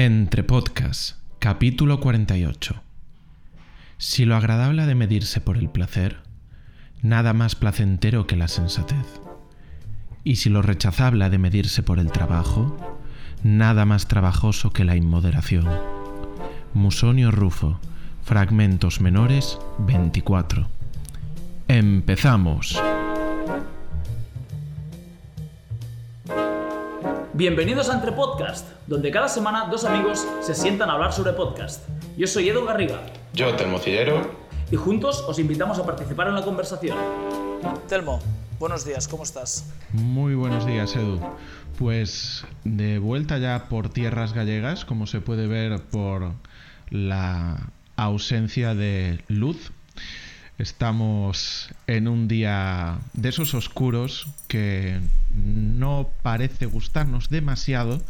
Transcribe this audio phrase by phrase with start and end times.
[0.00, 2.76] Entre Podcast, capítulo 48.
[3.96, 6.18] Si lo agradable ha de medirse por el placer,
[7.02, 9.20] nada más placentero que la sensatez.
[10.22, 12.76] Y si lo rechazable ha de medirse por el trabajo,
[13.42, 15.66] nada más trabajoso que la inmoderación.
[16.74, 17.80] Musonio Rufo,
[18.22, 20.68] Fragmentos Menores 24.
[21.66, 22.80] Empezamos.
[27.38, 31.88] Bienvenidos a Entre Podcast, donde cada semana dos amigos se sientan a hablar sobre podcast.
[32.16, 33.00] Yo soy Edu Garriga
[33.32, 34.28] Yo, Termocillero.
[34.72, 36.98] y juntos os invitamos a participar en la conversación.
[37.88, 38.18] Telmo,
[38.58, 39.72] buenos días, ¿cómo estás?
[39.92, 41.20] Muy buenos días, Edu.
[41.78, 46.32] Pues de vuelta ya por tierras gallegas, como se puede ver por
[46.90, 49.70] la ausencia de luz.
[50.58, 54.98] Estamos en un día de esos oscuros que
[55.32, 58.02] no parece gustarnos demasiado,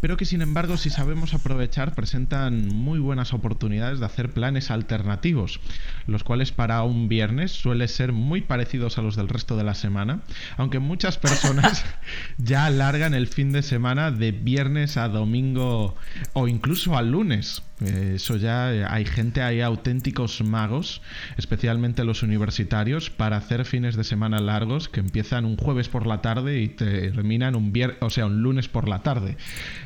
[0.00, 5.60] pero que sin embargo si sabemos aprovechar presentan muy buenas oportunidades de hacer planes alternativos,
[6.08, 9.74] los cuales para un viernes suele ser muy parecidos a los del resto de la
[9.74, 10.20] semana,
[10.56, 11.84] aunque muchas personas
[12.38, 15.94] ya alargan el fin de semana de viernes a domingo
[16.32, 17.62] o incluso a lunes.
[17.80, 21.02] Eh, Eso ya eh, hay gente, hay auténticos magos,
[21.36, 26.20] especialmente los universitarios, para hacer fines de semana largos que empiezan un jueves por la
[26.22, 29.36] tarde y terminan un viernes, o sea, un lunes por la tarde.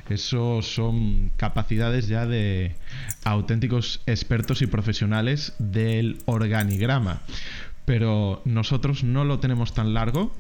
[0.08, 2.75] Eso son capacidades ya de
[3.25, 7.23] auténticos expertos y profesionales del organigrama.
[7.84, 10.30] Pero nosotros no lo tenemos tan largo.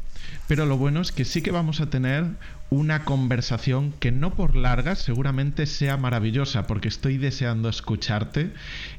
[0.46, 2.24] Pero lo bueno es que sí que vamos a tener
[2.70, 8.52] una conversación que no por larga seguramente sea maravillosa, porque estoy deseando escucharte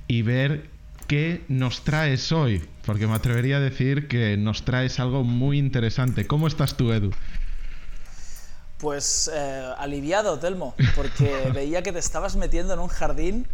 [0.07, 0.69] y ver
[1.07, 6.27] qué nos traes hoy, porque me atrevería a decir que nos traes algo muy interesante.
[6.27, 7.11] ¿Cómo estás tú, Edu?
[8.77, 13.47] Pues eh, aliviado, Telmo, porque veía que te estabas metiendo en un jardín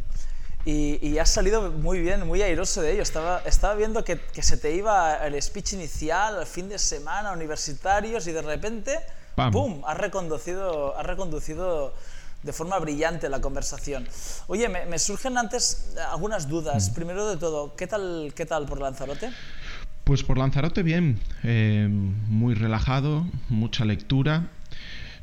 [0.65, 3.03] y, y has salido muy bien, muy airoso de ello.
[3.03, 7.31] Estaba, estaba viendo que, que se te iba el speech inicial, el fin de semana,
[7.31, 8.99] universitarios, y de repente,
[9.35, 9.51] Pam.
[9.51, 11.93] ¡pum!, has reconducido, has reconducido
[12.43, 14.07] de forma brillante la conversación.
[14.47, 16.89] Oye, me, me surgen antes algunas dudas.
[16.91, 19.31] Primero de todo, ¿qué tal, qué tal por Lanzarote?
[20.03, 24.49] Pues por Lanzarote bien, eh, muy relajado, mucha lectura.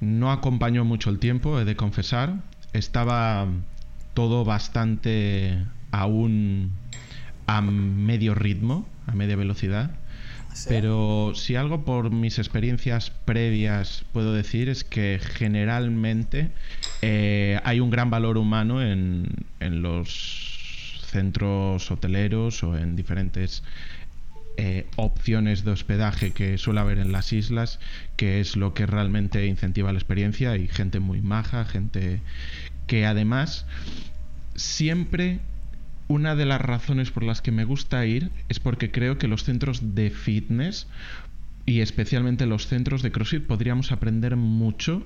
[0.00, 2.34] No acompañó mucho el tiempo, he de confesar.
[2.72, 3.46] Estaba
[4.14, 6.72] todo bastante aún
[7.46, 9.90] a medio ritmo, a media velocidad.
[10.54, 10.66] ¿Sí?
[10.68, 16.50] Pero si algo por mis experiencias previas puedo decir es que generalmente
[17.00, 19.26] eh, hay un gran valor humano en,
[19.60, 23.62] en los centros hoteleros o en diferentes
[24.58, 27.80] eh, opciones de hospedaje que suele haber en las islas,
[28.16, 32.20] que es lo que realmente incentiva la experiencia y gente muy maja, gente
[32.86, 33.66] que además
[34.54, 35.40] siempre
[36.08, 39.44] una de las razones por las que me gusta ir es porque creo que los
[39.44, 40.86] centros de fitness
[41.64, 45.04] y especialmente los centros de CrossFit podríamos aprender mucho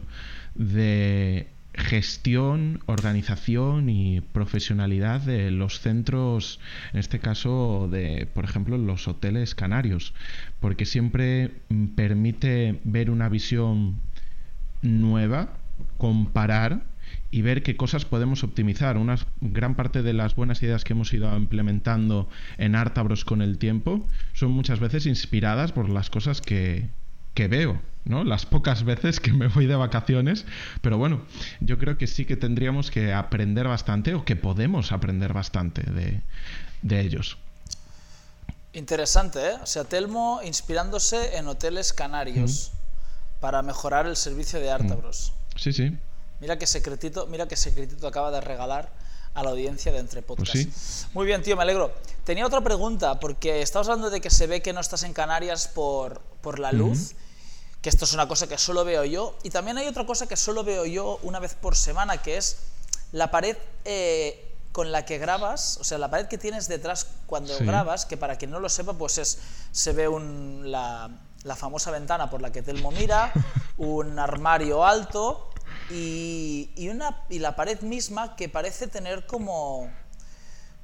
[0.55, 6.59] de gestión, organización y profesionalidad de los centros,
[6.93, 10.15] en este caso de, por ejemplo, los hoteles canarios,
[10.61, 14.01] porque siempre mm, permite ver una visión
[14.81, 15.51] nueva,
[15.99, 16.85] comparar
[17.31, 18.97] y ver qué cosas podemos optimizar.
[18.97, 22.28] Una gran parte de las buenas ideas que hemos ido implementando
[22.59, 26.89] en Artabros con el tiempo son muchas veces inspiradas por las cosas que,
[27.34, 28.25] que veo, ¿no?
[28.25, 30.47] Las pocas veces que me voy de vacaciones,
[30.81, 31.22] pero bueno,
[31.61, 36.22] yo creo que sí que tendríamos que aprender bastante o que podemos aprender bastante de,
[36.83, 37.39] de ellos.
[38.72, 39.55] Interesante, ¿eh?
[39.62, 42.72] O sea, Telmo inspirándose en hoteles canarios
[43.41, 45.33] para mejorar el servicio de Artabros.
[45.56, 45.97] Sí, sí.
[46.41, 48.91] Mira qué secretito, mira qué secretito acaba de regalar
[49.35, 50.53] a la audiencia de Entre Podcast.
[50.53, 51.07] Pues sí.
[51.13, 51.93] Muy bien, tío, me alegro.
[52.25, 55.69] Tenía otra pregunta, porque estabas hablando de que se ve que no estás en Canarias
[55.69, 57.15] por, por la luz,
[57.83, 60.37] que esto es una cosa que solo veo yo, y también hay otra cosa que
[60.37, 62.57] solo veo yo una vez por semana, que es
[63.13, 67.57] la pared eh, con la que grabas, o sea, la pared que tienes detrás cuando
[67.57, 67.65] Sí.
[67.65, 69.39] grabas, que para quien no lo sepa, pues es,
[69.71, 71.10] se ve un, la,
[71.45, 73.33] la famosa ventana por la que Telmo mira,
[73.77, 75.51] un armario alto
[75.91, 79.91] y, y, una, y la pared misma que parece tener como...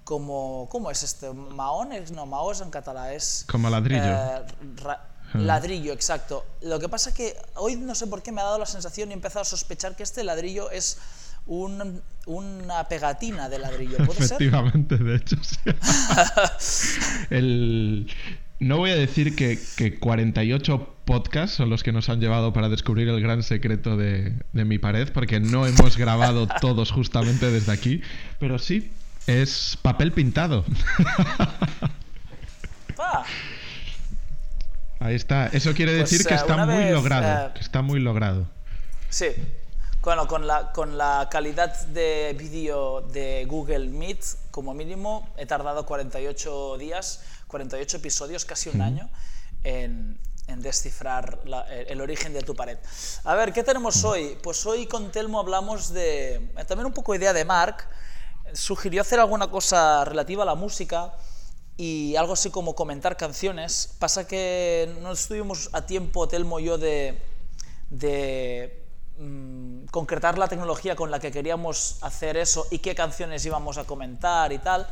[0.04, 1.32] como ¿Cómo es este?
[1.32, 1.93] ¿Maón?
[1.93, 3.44] Es- No, maó es en catalán, es...
[3.50, 4.02] Como ladrillo.
[4.04, 4.43] eh,
[4.76, 6.44] ra- ladrillo, exacto.
[6.60, 9.08] Lo que pasa es que hoy no sé por qué me ha dado la sensación
[9.08, 10.99] y he empezado a sospechar que este ladrillo es
[11.46, 13.96] un- una pegatina de ladrillo.
[13.99, 14.25] ¿Puede ser?
[14.43, 15.56] Efectivamente, de hecho, sí.
[17.31, 18.10] El,
[18.60, 22.70] no voy a decir que, que 48% podcasts son los que nos han llevado para
[22.70, 27.70] descubrir el gran secreto de, de mi pared, porque no hemos grabado todos justamente desde
[27.70, 28.00] aquí,
[28.38, 28.91] pero sí,
[29.26, 30.64] es papel pintado.
[35.00, 35.49] Ahí está.
[35.49, 37.49] Eso quiere Pues, decir que eh, está muy vez, logrado.
[37.49, 38.47] eh, que está muy logrado.
[39.11, 39.26] Sí.
[40.03, 45.85] Bueno, con la, con la calidad de vídeo de Google Meet, como mínimo, he tardado
[45.85, 49.11] 48 días, 48 episodios, casi un año,
[49.62, 50.19] en,
[50.52, 52.78] en descifrar la- el, origen de tu pared.
[53.25, 54.38] A ver, ¿qué tenemos hoy?
[54.43, 56.34] Pues hoy con Telmo hablamos de...
[56.34, 57.88] eh, También un poco idea de Mark.
[58.52, 61.12] Sugirió hacer alguna cosa relativa a la música
[61.76, 63.94] y algo así como comentar canciones.
[63.99, 67.19] Pasa que no estuvimos a tiempo, Telmo y yo, de,
[67.90, 68.84] de
[69.19, 73.84] mm, concretar la tecnología con la que queríamos hacer eso y qué canciones íbamos a
[73.84, 74.87] comentar y tal.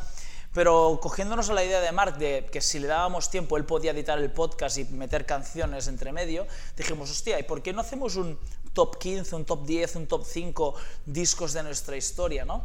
[0.52, 3.92] Pero cogiéndonos a la idea de Mark de que si le dábamos tiempo él podía
[3.92, 8.16] editar el podcast y meter canciones entre medio, dijimos, hostia, ¿y por qué no hacemos
[8.16, 8.36] un
[8.72, 10.74] top 15, un top 10, un top 5
[11.06, 12.64] discos de nuestra historia, ¿no?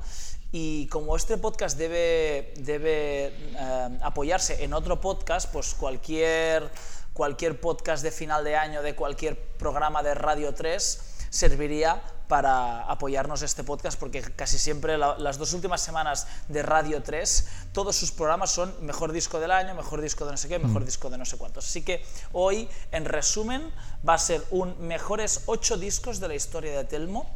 [0.52, 6.72] Y como este podcast debe, debe eh, apoyarse en otro podcast, pues cualquier,
[7.14, 13.42] cualquier podcast de final de año de cualquier programa de Radio 3 serviría para apoyarnos
[13.42, 18.12] este podcast porque casi siempre la- las dos últimas semanas de Radio 3 todos sus
[18.12, 21.18] programas son mejor disco del año, mejor disco de no sé qué, mejor disco de
[21.18, 21.66] no sé cuántos.
[21.68, 23.72] Así que hoy en resumen
[24.08, 27.30] va a ser un mejores 8 discos de la historia de Telmo,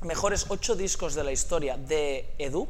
[0.00, 2.68] mejores 8 discos de la historia de Edu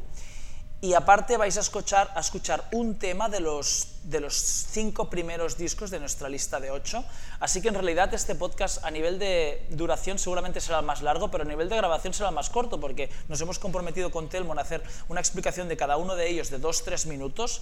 [0.83, 5.55] y aparte vais a escuchar, a escuchar un tema de los, de los cinco primeros
[5.55, 7.05] discos de nuestra lista de ocho.
[7.39, 11.45] Así que en realidad este podcast a nivel de duración seguramente será más largo, pero
[11.45, 14.83] a nivel de grabación será más corto, porque nos hemos comprometido con Telmo en hacer
[15.07, 17.61] una explicación de cada uno de ellos de dos, tres minutos.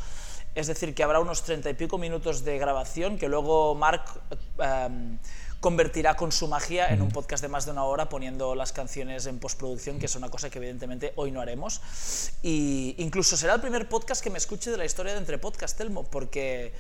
[0.56, 4.02] Es decir, que habrá unos treinta y pico minutos de grabación que luego Mark...
[4.58, 5.20] em,
[5.62, 9.28] convertirá con su magia en un podcast de más de una hora poniendo las canciones
[9.28, 11.82] en postproducción, que es una cosa que evidentemente hoy no haremos.
[12.42, 15.78] Y incluso será el primer podcast que me escuche de la historia de Entre Podcast,
[15.78, 16.74] Telmo, porque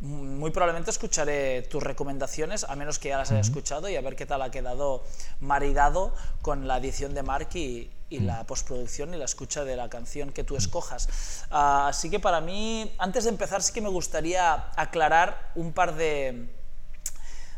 [0.00, 4.16] muy probablemente escucharé tus recomendaciones, a menos que ya las haya escuchado, y a ver
[4.16, 5.04] qué tal ha quedado
[5.40, 9.90] maridado con la edición de Mark y, y la postproducción y la escucha de la
[9.90, 11.44] canción que tú escojas.
[11.50, 15.94] Ah, así que para mí, antes de empezar, sí que me gustaría aclarar un par
[15.94, 16.48] de,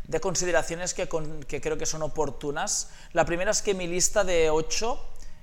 [0.07, 2.89] de consideraciones que, creo que son oportunas.
[3.13, 4.99] La primera es que mi lista de 8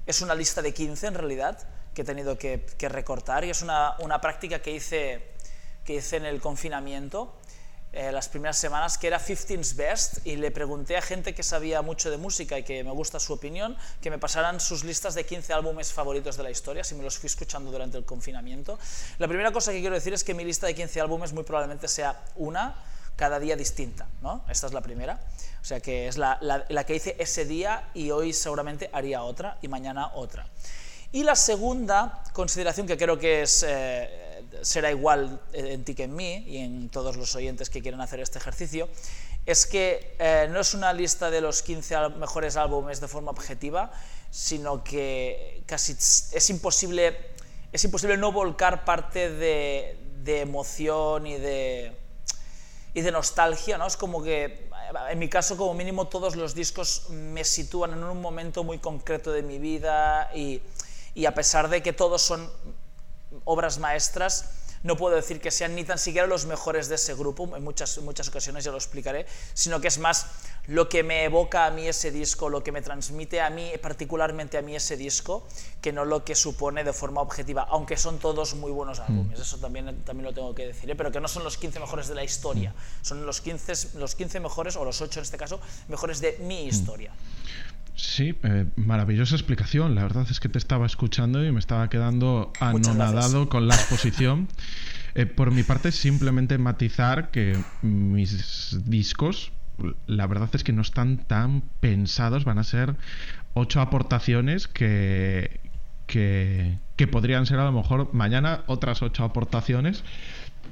[0.06, 1.59] es una lista de 15 en realidad,
[1.94, 5.32] que he tenido que, recortar y es una, una práctica que hice,
[5.85, 7.38] que hice en el confinamiento.
[7.94, 11.82] eh, las primeras semanas, que era 15's Best, y le pregunté a gente que sabía
[11.82, 15.26] mucho de música y que me gusta su opinión, que me pasaran sus listas de
[15.26, 18.79] 15 álbumes favoritos de la historia, si me los fui escuchando durante el confinamiento.
[19.19, 21.87] La primera cosa que quiero decir es que mi lista de 15 álbumes muy probablemente
[21.87, 22.82] sea una
[23.23, 24.45] cada día distinta, ¿no?
[24.49, 25.21] Esta es la primera.
[25.61, 29.59] O sea que es la, la- que hice ese día y hoy seguramente haría otra
[29.63, 30.45] y mañana otra.
[31.13, 36.17] Y la segunda consideración que creo que es, eh, será igual en ti que en
[36.17, 38.89] mí y en todos los oyentes que quieren hacer este ejercicio,
[39.47, 43.31] es que eh, no es una lista de los 15 al- mejores álbumes de forma
[43.31, 43.93] objetiva,
[44.33, 47.17] sino que casi es imposible,
[47.73, 51.97] es imposible no volcar parte de, de emoción y de,
[52.94, 53.87] y de nostalgia, ¿no?
[53.87, 54.69] Es como que,
[55.11, 59.33] en mi caso, como mínimo, todos los discos me sitúan en un momento muy concreto
[59.33, 60.61] de mi vida y,
[61.15, 62.50] y a pesar de que todos son
[63.45, 67.57] obras maestras, no puedo decir que sean ni tan siquiera los mejores de ese grupo,
[67.57, 70.27] en muchas, muchas ocasiones ya lo explicaré, sino que es más
[70.67, 74.59] lo que me evoca a mí ese disco, lo que me transmite a mí, particularmente
[74.59, 75.47] a mí ese disco,
[75.81, 79.59] que no lo que supone de forma objetiva, aunque son todos muy buenos álbumes, eso
[79.59, 80.95] también, también lo tengo que decir, ¿eh?
[80.95, 84.41] pero que no son los 15 mejores de la historia, son los 15, los 15
[84.41, 87.12] mejores, o los 8 en este caso, mejores de mi historia.
[87.94, 89.94] Sí, eh, maravillosa explicación.
[89.94, 94.49] La verdad es que te estaba escuchando y me estaba quedando anonadado con la exposición.
[95.14, 99.52] Eh, por mi parte, simplemente matizar que mis discos,
[100.06, 102.46] la verdad es que no están tan pensados.
[102.46, 102.96] Van a ser
[103.52, 105.61] ocho aportaciones que,
[106.06, 110.02] que, que podrían ser a lo mejor mañana otras ocho aportaciones,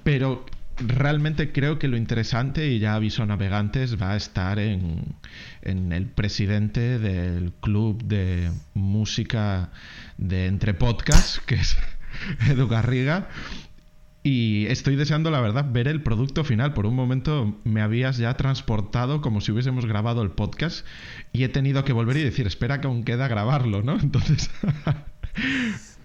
[0.04, 0.46] pero
[0.86, 5.16] realmente creo que lo interesante, y ya aviso navegantes, va a estar en,
[5.62, 9.70] en el presidente del club de música
[10.18, 11.76] de Entre Podcast, que es
[12.48, 13.28] Edu Garriga.
[14.22, 16.74] Y estoy deseando, la verdad, ver el producto final.
[16.74, 20.84] Por un momento me habías ya transportado como si hubiésemos grabado el podcast
[21.32, 23.98] y he tenido que volver y decir, espera que aún queda grabarlo, ¿no?
[24.00, 24.50] Entonces...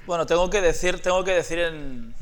[0.05, 2.13] Bueno, tengo que decir, tengo que decir en,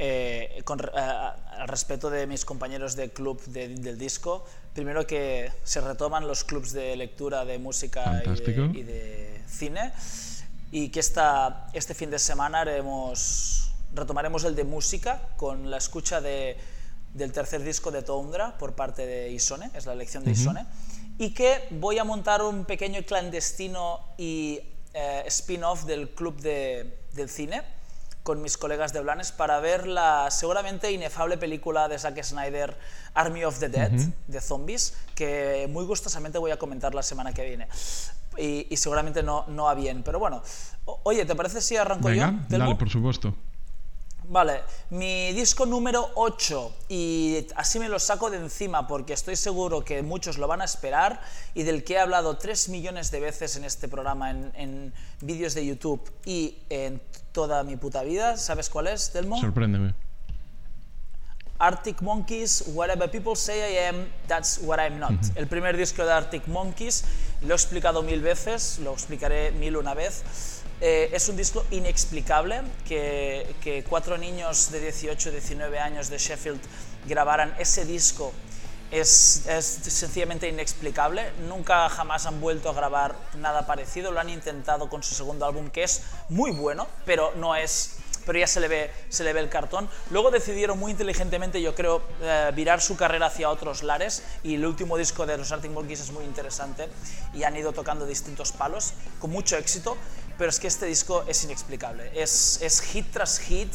[0.00, 5.50] eh, con, eh, al respeto de mis compañeros de club de, del disco, primero que
[5.64, 9.92] se retoman los clubs de lectura de música y de, y de, cine
[10.70, 16.20] y que esta, este fin de semana haremos, retomaremos el de música con la escucha
[16.20, 16.56] de,
[17.14, 20.64] del tercer disco de Tondra por parte de Isone, es la elección de Isone,
[21.18, 24.60] y que voy a montar un pequeño clandestino y
[24.94, 27.77] eh, spin-off del club de, del cine
[28.28, 32.76] con mis colegas de Blanes para ver la seguramente inefable película de Zack Snyder,
[33.14, 37.46] Army of the Dead, de zombies, que muy gustosamente voy a comentar la semana que
[37.46, 37.68] viene.
[38.36, 40.02] Y, seguramente no, no a bien.
[40.02, 40.42] Pero bueno,
[41.04, 42.30] oye, ¿te parece si arranco yo?
[42.50, 43.34] Dale, por supuesto.
[44.30, 49.82] Vale, mi disco número 8 y así me lo saco de encima porque estoy seguro
[49.82, 51.22] que muchos lo van a esperar
[51.54, 54.92] y del que he hablado 3 millones de veces en este programa, en, en
[55.22, 57.00] vídeos de YouTube y en
[57.32, 58.36] toda mi puta vida.
[58.36, 59.40] ¿Sabes cuál es, Delmo?
[59.40, 59.94] Sorpréndeme.
[61.58, 65.18] Arctic Monkeys, Whatever People Say I Am, That's What I'm Not.
[65.34, 67.04] El primer disco de Arctic Monkeys,
[67.42, 70.57] lo he explicado mil veces, lo explicaré mil una vez.
[70.80, 76.60] Eh, es un disco inexplicable que, que cuatro niños de 18, 19 años de Sheffield
[77.06, 78.32] grabaran ese disco
[78.90, 81.30] es, es, sencillamente inexplicable.
[81.48, 84.12] Nunca jamás han vuelto a grabar nada parecido.
[84.12, 87.96] Lo han intentado con su segundo álbum, que es muy bueno, pero no es.
[88.24, 89.88] Pero ya se le ve, se le ve el cartón.
[90.10, 94.22] Luego decidieron muy inteligentemente, yo creo, eh, virar su carrera hacia otros lares.
[94.42, 96.88] Y el último disco de los Arctic Monkeys es muy interesante.
[97.34, 99.96] Y han ido tocando distintos palos con mucho éxito.
[100.38, 102.10] Pero es que este disco es inexplicable.
[102.14, 103.72] Es, es hit tras hit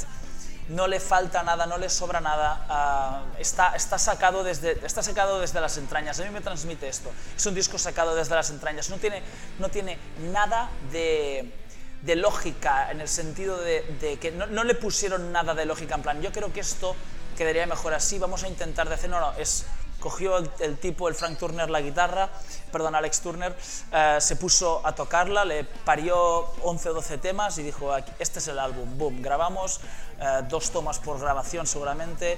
[0.70, 5.42] no le falta nada, no le sobra nada, ah, está, está, sacado desde, está sacado
[5.42, 6.20] desde las entrañas.
[6.20, 7.12] A mí me transmite esto.
[7.36, 8.90] Es un disco sacado desde las entrañas.
[8.90, 9.22] No tiene,
[9.60, 9.98] no tiene
[10.32, 11.52] nada de,
[12.02, 15.96] de lógica en el sentido de, de que no, no, le pusieron nada de lógica
[15.96, 16.96] en plan, yo creo que esto
[17.38, 19.66] quedaría mejor así, vamos a intentar de hacer, no, no, es
[20.04, 22.30] cogió el, tipo, el Frank Turner, la guitarra,
[22.74, 23.56] perdón, Alex Turner,
[23.94, 28.48] eh, se puso a tocarla, le parió 11 o 12 temas y dijo, este es
[28.50, 29.80] el álbum, boom, grabamos,
[30.20, 32.38] eh, dos tomas por grabación seguramente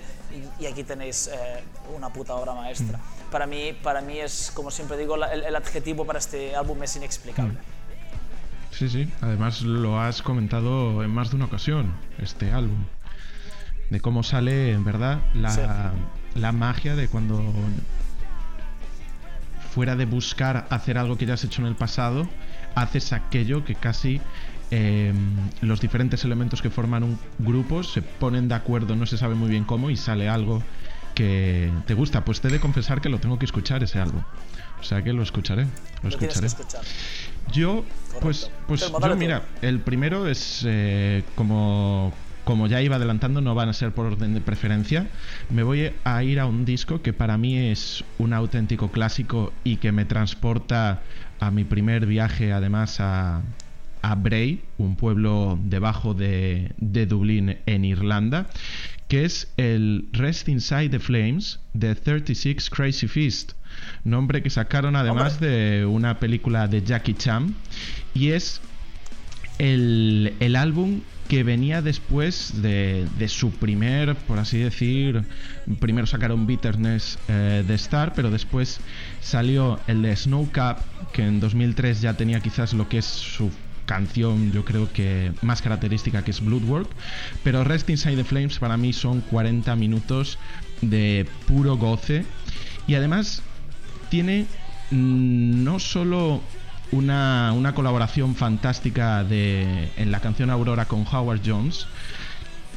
[0.60, 1.64] y, aquí tenéis eh,
[1.96, 3.00] una puta obra maestra.
[3.00, 3.32] Mm.
[3.32, 6.96] Para, mí, para mí es, como siempre digo, el, el adjetivo para este álbum es
[6.98, 7.54] inexplicable.
[7.54, 8.76] Mm.
[8.76, 12.86] Sí, sí, además lo has comentado en más de una ocasión, este álbum,
[13.90, 15.50] de cómo sale en verdad la...
[15.50, 15.62] Sí
[16.36, 17.42] la magia de cuando
[19.74, 22.30] fuera de buscar hacer algo que ya has hecho en el pasado,
[22.76, 24.22] haces aquello que casi
[24.72, 25.16] em,
[25.62, 29.50] los diferentes elementos que forman un grupo se ponen de acuerdo, no se sabe muy
[29.50, 30.62] bien cómo, y sale algo
[31.14, 32.24] que te gusta.
[32.24, 34.24] Pues te he de confesar que lo tengo que escuchar ese algo.
[34.80, 35.68] O sea que lo escucharé.
[36.04, 36.48] Lo, escucharé.
[37.52, 37.86] Yo,
[38.22, 42.14] pues, pues yo, mira, el primero es eh, como
[42.46, 45.08] como ya iba adelantando, no van a ser por orden de preferencia.
[45.50, 49.78] Me voy a ir a un disco que para mí es un auténtico clásico y
[49.78, 51.02] que me transporta
[51.40, 53.42] a mi primer viaje, además, a,
[54.02, 58.48] a Bray, un pueblo debajo de, de Dublín, en Irlanda,
[59.08, 63.54] que es el Rest Inside the Flames de 36 Crazy Fist,
[64.04, 67.56] nombre que sacaron además de una película de Jackie Chan,
[68.14, 68.62] y es
[69.58, 75.24] el, el álbum que venía después de, su primer, por así decir,
[75.80, 78.80] primero sacaron Bitterness eh, de Star, pero después
[79.22, 80.80] salió el de Snow Cap,
[81.14, 83.52] que en 2003 ya tenía quizás lo que es su
[83.86, 86.90] canción, yo creo que más característica, que es Bloodwork,
[87.44, 90.38] pero Rest Inside the Flames para mí son 40 minutos
[90.82, 92.26] de puro goce.
[92.88, 93.42] Y además
[94.10, 94.46] tiene
[94.92, 96.42] mm, no solo
[96.96, 101.88] una, una colaboración fantástica de, en la canción Aurora con Howard Jones,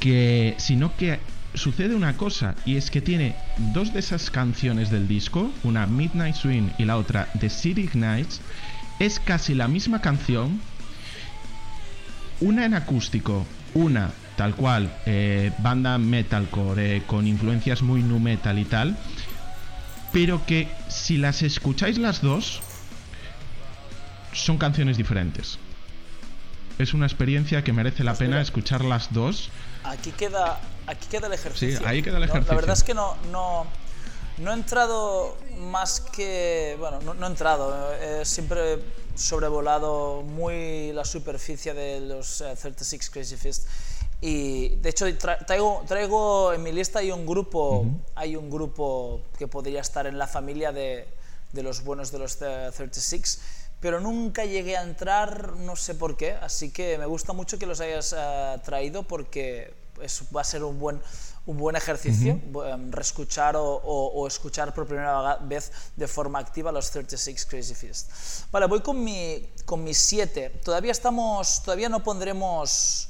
[0.00, 1.20] que sino que
[1.54, 3.34] sucede una cosa y es que tiene
[3.72, 8.40] dos de esas canciones del disco, una Midnight Swing y la otra The City Nights,
[8.98, 10.60] es casi la misma canción,
[12.40, 18.58] una en acústico, una tal cual, eh, banda metalcore eh, con influencias muy nu metal
[18.58, 18.96] y tal,
[20.12, 22.62] pero que si las escucháis las dos,
[24.32, 25.58] son canciones diferentes.
[26.78, 29.50] Es una experiencia que merece la pena escuchar las dos.
[29.82, 31.78] Aquí queda, aquí queda el ejercicio.
[31.78, 32.52] Sí, ahí queda el ejercicio.
[32.52, 33.66] La verdad es que no, no,
[34.38, 36.76] no he entrado más que.
[36.78, 37.92] Bueno, no, he entrado.
[37.94, 38.78] He siempre
[39.16, 43.66] sobrevolado muy la superficie de los 36 eh, Crazy Fist.
[44.20, 49.47] Y de hecho traigo, traigo en mi lista hay un grupo, hay un grupo que
[49.47, 51.08] podría estar en la familia de,
[51.52, 53.40] de los buenos de los 36
[53.80, 57.66] pero nunca llegué a entrar, no sé por qué, así que me gusta mucho que
[57.66, 59.75] los hayas uh, traído porque,
[60.35, 61.00] va a ser un buen,
[61.47, 67.47] un buen ejercicio, em, reescuchar o, escuchar por primera vez de forma activa los 36
[67.47, 68.11] Crazy Fist.
[68.50, 70.61] Vale, voy con mi, con mis 7.
[70.62, 73.08] Todavía, estamos, todavía no pondremos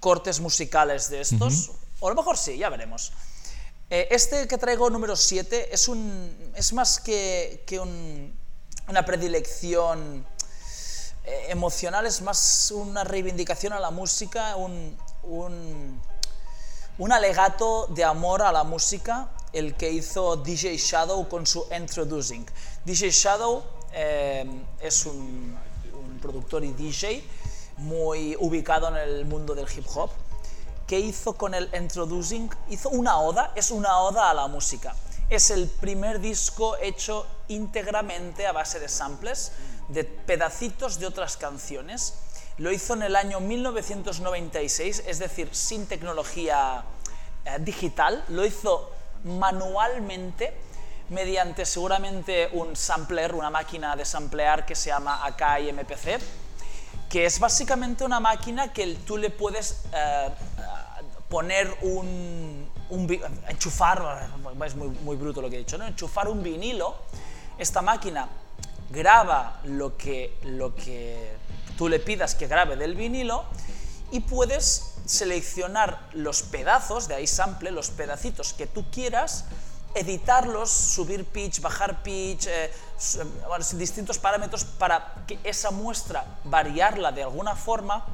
[0.00, 3.12] cortes musicales de estos, o a lo mejor sí, ya veremos.
[3.88, 7.78] Eh, este que traigo, número 7, es, un, es más que, que
[8.90, 10.26] una predilección
[11.24, 16.00] eh, emocional, es más una reivindicación a la música, un, un
[17.00, 22.46] un alegato de amor a la música, el que hizo DJ Shadow con su Introducing.
[22.84, 23.62] DJ Shadow
[23.94, 24.44] eh,
[24.82, 25.58] es un,
[26.20, 27.24] productor y DJ
[27.78, 30.10] muy ubicado en el mundo del hip hop,
[30.86, 34.94] que hizo con el Introducing, hizo una oda, es una oda a la música.
[35.30, 39.52] Es el primer disco hecho íntegramente a base de samples,
[39.88, 42.14] de pedacitos de otras canciones
[42.60, 46.84] lo hizo en el año 1996, es decir, sin tecnología
[47.46, 48.22] eh, digital.
[48.28, 48.92] Lo hizo
[49.24, 50.52] manualmente
[51.08, 56.20] mediante seguramente un sampler, una máquina de samplear que se llama Akai MPC,
[57.08, 60.28] que es básicamente una máquina que tú le puedes eh,
[61.30, 62.69] poner un,
[63.48, 64.30] enchufar,
[64.64, 65.86] es muy, muy, bruto lo que he dicho, ¿no?
[65.86, 66.96] enchufar un vinilo,
[67.58, 68.28] esta máquina
[68.90, 71.36] graba lo que, lo que
[71.76, 73.44] tú le pidas que grabe del vinilo
[74.10, 79.44] y puedes seleccionar los pedazos, de ahí sample, los pedacitos que tú quieras,
[79.94, 82.70] editarlos, subir pitch, bajar pitch, eh,
[83.74, 88.04] distintos parámetros para que esa muestra variarla de alguna forma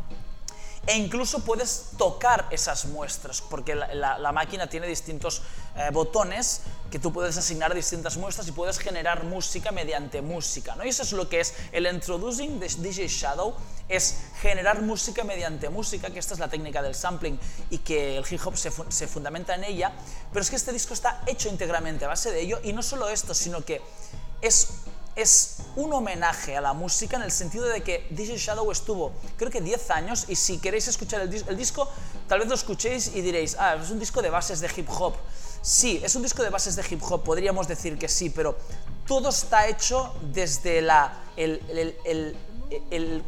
[0.86, 5.42] e incluso puedes tocar esas muestras, porque la, máquina tiene distintos
[5.76, 10.76] eh, botones que tú puedes asignar a distintas muestras y puedes generar música mediante música.
[10.76, 10.84] ¿no?
[10.84, 13.54] Y eso es lo que es el introducing de DJ Shadow,
[13.88, 17.38] es generar música mediante música, que esta es la técnica del sampling
[17.70, 19.92] y que el hip hop se, se fundamenta en ella,
[20.32, 23.08] pero es que este disco está hecho íntegramente a base de ello y no solo
[23.08, 23.82] esto, sino que
[24.40, 24.68] es
[25.16, 29.50] es un homenaje a la música en el sentido de que DJ Shadow estuvo, creo
[29.50, 31.88] que 10 años, y si queréis escuchar el, el, disco,
[32.28, 35.14] tal vez lo escuchéis y diréis, ah, es un disco de bases de hip hop.
[35.62, 38.56] Sí, es un disco de bases de hip hop, podríamos decir que sí, pero
[39.06, 41.62] todo está hecho desde la, el,
[42.04, 43.24] el,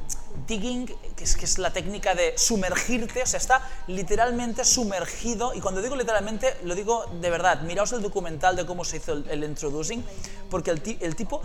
[0.47, 0.87] digging,
[1.17, 5.81] que es, que es la técnica de sumergirte, o sea, está literalmente sumergido, y cuando
[5.81, 10.05] digo literalmente, lo digo de verdad, miraos el documental de cómo se hizo el, introducing,
[10.51, 11.43] porque el tipo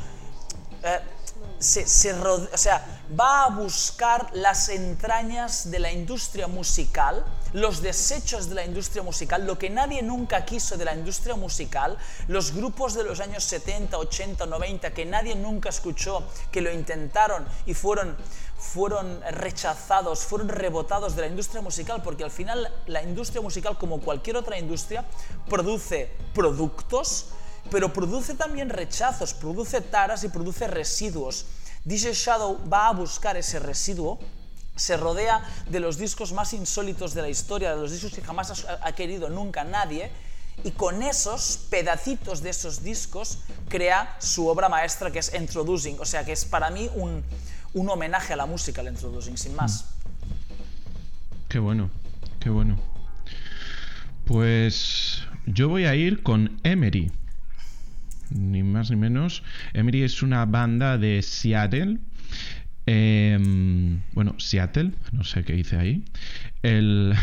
[0.84, 1.00] eh,
[1.60, 2.86] se, o sea,
[3.18, 9.46] va a buscar las entrañas de la industria musical, los desechos de la industria musical,
[9.46, 13.98] lo que nadie nunca quiso de la industria musical, los grupos de los años 70,
[13.98, 18.18] 80, 90 que nadie nunca escuchó, que lo intentaron y fueron,
[18.58, 24.02] fueron rechazados, fueron rebotados de la industria musical, porque al final la industria musical, como
[24.02, 25.06] cualquier otra industria,
[25.50, 27.28] produce productos,
[27.72, 31.46] pero produce también rechazos, produce taras y produce residuos.
[31.86, 34.20] DJ Shadow va a buscar ese residuo,
[34.76, 38.66] se rodea de los discos más insólitos de la historia, de los discos que jamás
[38.82, 40.12] ha, querido nunca nadie,
[40.64, 46.06] y con esos pedacitos de esos discos crea su obra maestra que es Introducing, o
[46.06, 47.24] sea que es para mí un,
[47.74, 49.86] un homenaje a la música el Introducing, sin más.
[51.50, 51.90] Qué bueno,
[52.40, 52.78] qué bueno.
[54.26, 57.12] Pues yo voy a ir con Emery
[58.34, 59.44] ni más ni menos.
[59.74, 62.00] Emery es una banda de Seattle.
[62.86, 66.04] Em, bueno, Seattle, no sé qué hice ahí.
[66.62, 67.14] El,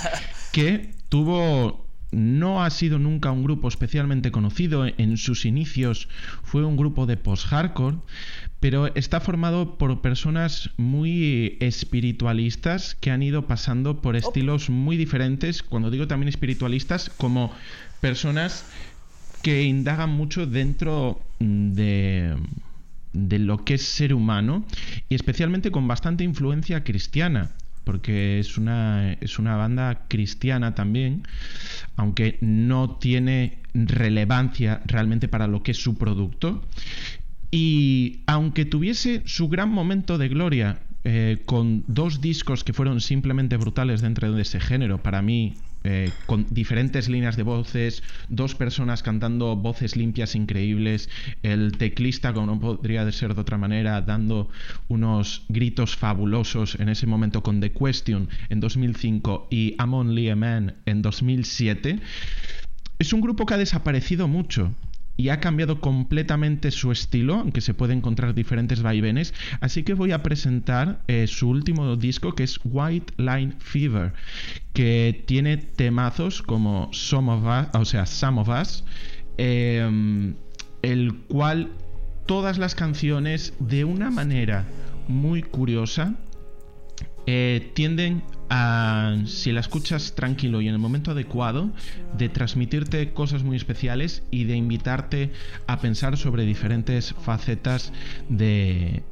[0.52, 4.86] que tuvo no ha sido nunca un grupo especialmente conocido.
[4.86, 6.08] En sus inicios
[6.42, 7.98] fue un grupo de post-hardcore,
[8.60, 15.62] pero está formado por personas muy espiritualistas que han ido pasando por estilos muy diferentes.
[15.62, 17.52] Cuando digo también espiritualistas, como
[18.00, 18.64] personas
[19.48, 22.36] que indagan mucho dentro mm, de,
[23.14, 24.66] de lo que es ser humano
[25.08, 31.22] y especialmente con bastante influencia cristiana porque es una, es una banda cristiana también,
[31.96, 36.62] aunque no tiene relevancia realmente para lo que es su producto.
[37.50, 43.56] Y aunque tuviese su gran momento de gloria eh, con dos discos que fueron simplemente
[43.56, 45.54] brutales dentro de ese género, para mí
[45.90, 51.08] eh, con diferentes líneas de voces, dos personas cantando voces limpias increíbles,
[51.42, 54.50] el teclista, como no podría ser de otra manera, dando
[54.88, 60.36] unos gritos fabulosos en ese momento con The Question en 2005 y I'm Only a
[60.36, 62.00] Man en 2007.
[62.98, 64.74] Es un grupo que ha desaparecido mucho
[65.18, 69.34] y ha cambiado completamente su estilo, aunque se puede encontrar diferentes vaivenes.
[69.60, 74.12] Así que voy a presentar eh, su último disco que es White Line Fever,
[74.72, 78.84] que tiene temazos como Some of Us, o sea, Some of Us,
[79.38, 80.36] em,
[80.82, 81.72] el cual
[82.26, 84.66] todas las canciones de una manera
[85.08, 86.14] muy curiosa
[87.26, 91.70] eh, tienden a, si la escuchas tranquilo y en el momento adecuado,
[92.16, 95.32] de transmitirte cosas muy especiales y de invitarte
[95.66, 97.92] a pensar sobre diferentes facetas
[98.28, 99.02] de,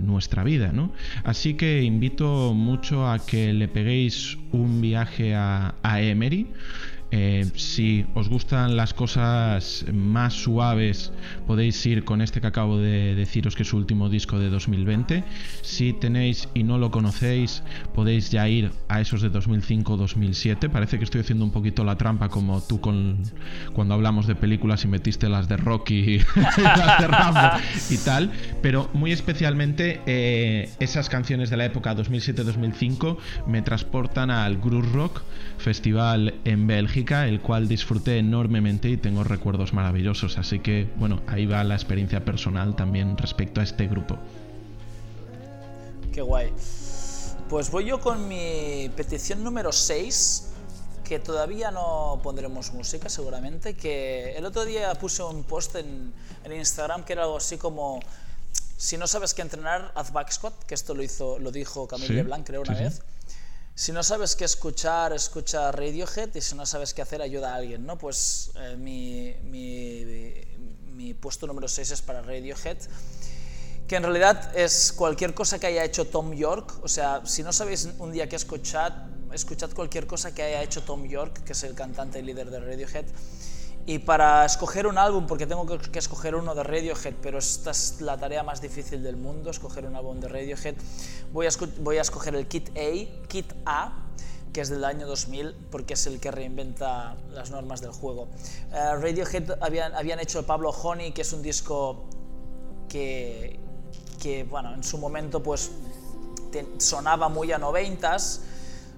[0.00, 0.92] nuestra vida, ¿no?
[1.24, 6.46] Así que invito mucho a que le peguéis un viaje a, a Emery.
[7.10, 11.10] Eh, si os gustan las cosas más suaves,
[11.46, 15.24] podéis ir con este que acabo de deciros que es su último disco de 2020.
[15.62, 17.62] Si tenéis y no lo conocéis,
[17.94, 20.68] podéis ya ir a esos de 2005-2007.
[20.68, 23.22] Parece que estoy haciendo un poquito la trampa como tú con
[23.72, 26.18] cuando hablamos de películas y metiste las de Rocky y
[26.62, 28.30] las de Rambo y tal.
[28.60, 33.16] Pero muy especialmente eh, esas canciones de la época 2007-2005
[33.46, 35.22] me transportan al Groove Rock
[35.56, 40.38] Festival en Bélgica el cual disfruté enormemente y tengo recuerdos maravillosos.
[40.38, 44.18] Así que, bueno, ahí va la experiencia personal también respecto a este grupo.
[46.12, 46.52] Qué guay.
[47.48, 50.48] Pues voy yo con mi petición número 6,
[51.04, 56.12] que todavía no pondremos música seguramente, que el otro día puse un post en,
[56.50, 58.00] Instagram que era algo así como
[58.78, 62.22] si no sabes qué entrenar, haz back squat, que esto lo hizo, lo dijo Camille
[62.22, 63.02] Blanc, creo, una vez.
[63.78, 67.54] Si no sabes qué escuchar, escucha Radiohead y si no sabes qué hacer, ayuda a
[67.54, 67.96] alguien, ¿no?
[67.96, 72.76] Pues eh, mi, mi, puesto número 6 es para Radiohead,
[73.86, 77.52] que en realidad es cualquier cosa que haya hecho Tom York, o sea, si no
[77.52, 81.62] sabéis un día qué escuchar, escuchad cualquier cosa que haya hecho Tom York, que es
[81.62, 83.06] el cantante y líder de Radiohead,
[83.88, 88.02] y para escoger un álbum, porque tengo que escoger uno de Radiohead, pero esta es
[88.02, 90.74] la tarea más difícil del mundo, escoger un álbum de Radiohead,
[91.32, 94.10] voy a, voy a escoger el Kit A, Kit A,
[94.52, 98.28] que es del año 2000, porque es el que reinventa las normas del juego.
[98.74, 102.04] Eh, Radiohead habían, habían hecho Pablo Honey, que es un disco
[102.90, 103.58] que,
[104.20, 105.70] que bueno, en su momento pues
[106.76, 108.42] sonaba muy a noventas,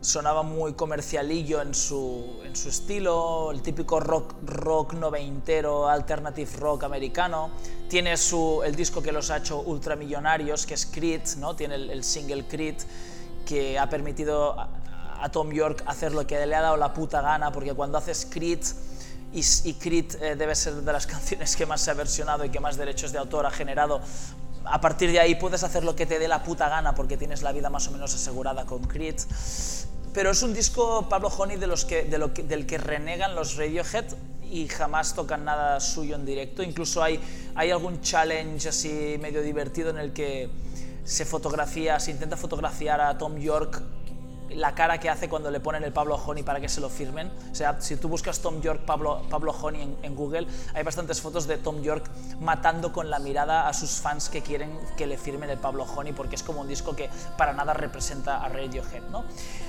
[0.00, 6.84] sonaba muy comercialillo en su, en su estilo, el típico rock, rock noventero, alternative rock
[6.84, 7.50] americano.
[7.88, 11.54] Tiene su, el disco que los ha hecho ultramillonarios, que es Creed, ¿no?
[11.54, 12.76] tiene el, single Creed,
[13.44, 14.68] que ha permitido a,
[15.32, 18.60] Tom York hacer lo que le ha dado la puta gana, porque cuando haces Creed,
[19.34, 22.58] y, Creed eh, debe ser de las canciones que más se ha versionado y que
[22.58, 24.00] más derechos de autor ha generado,
[24.64, 27.42] a partir de ahí puedes hacer lo que te dé la puta gana porque tienes
[27.42, 29.16] la vida más o menos asegurada con Creed.
[30.12, 33.56] Pero es un disco, Pablo Honey, de los que, de lo del que renegan los
[33.56, 34.06] Radiohead
[34.50, 36.62] y jamás tocan nada suyo en directo.
[36.62, 37.20] Incluso hay,
[37.54, 40.50] hay algún challenge así medio divertido en el que
[41.04, 43.80] se fotografía, se intenta fotografiar a Tom York
[44.54, 47.30] la cara que hace cuando le ponen el Pablo Honey para que se lo firmen.
[47.50, 51.46] O sea, si tú buscas Tom York, Pablo, Pablo Honey en, Google, hay bastantes fotos
[51.46, 52.10] de Tom York
[52.40, 56.12] matando con la mirada a sus fans que quieren que le firmen el Pablo Honey
[56.12, 59.02] porque es como un disco que para nada representa a Radiohead.
[59.10, 59.24] ¿no?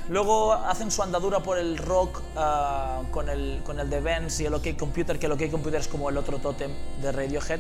[0.10, 4.76] Luego hacen su andadura por el rock ah, con, el, con el y el OK
[4.78, 7.60] Computer, que el OK Computer es como el otro tótem de Radiohead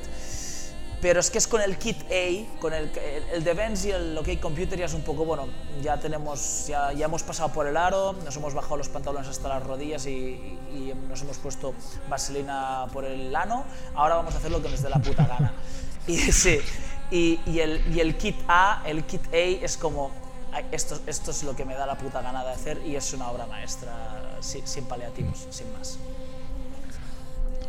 [1.02, 2.92] pero es que es con el kit A, con el,
[3.34, 5.48] el de Benz y el OK Computer ya es un poco, bueno,
[5.82, 9.50] ya tenemos, ya, ya hemos pasado por el aro, nos hemos bajado los pantalones hasta
[9.50, 10.58] las rodillas y,
[11.10, 11.74] nos hemos puesto
[12.10, 15.54] vaselina por el ano, ahora vamos a hacer lo que nos dé la puta gana.
[16.08, 16.60] Y, sí,
[17.12, 20.10] y, y, el, y el kit A, el kit A es como,
[20.72, 23.30] esto, esto es lo que me da la puta gana de hacer y es una
[23.30, 23.94] obra maestra,
[24.40, 26.00] sin, sin paliativos, sin más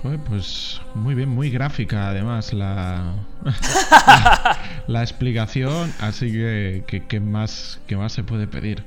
[0.02, 3.14] pues muy bien, muy gráfica además la,
[4.88, 8.82] la, explicación, así que ¿qué más, qué más se puede pedir?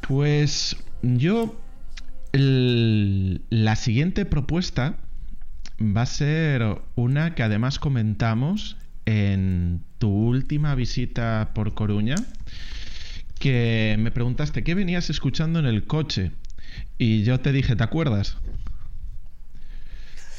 [0.00, 1.60] Pues yo,
[2.32, 4.96] la siguiente propuesta
[5.80, 8.76] va a ser una que además comentamos
[9.06, 12.14] en tu última visita por Coruña,
[13.40, 16.30] que me preguntaste qué venías escuchando en el coche.
[16.98, 18.36] Y yo te dije, ¿te acuerdas?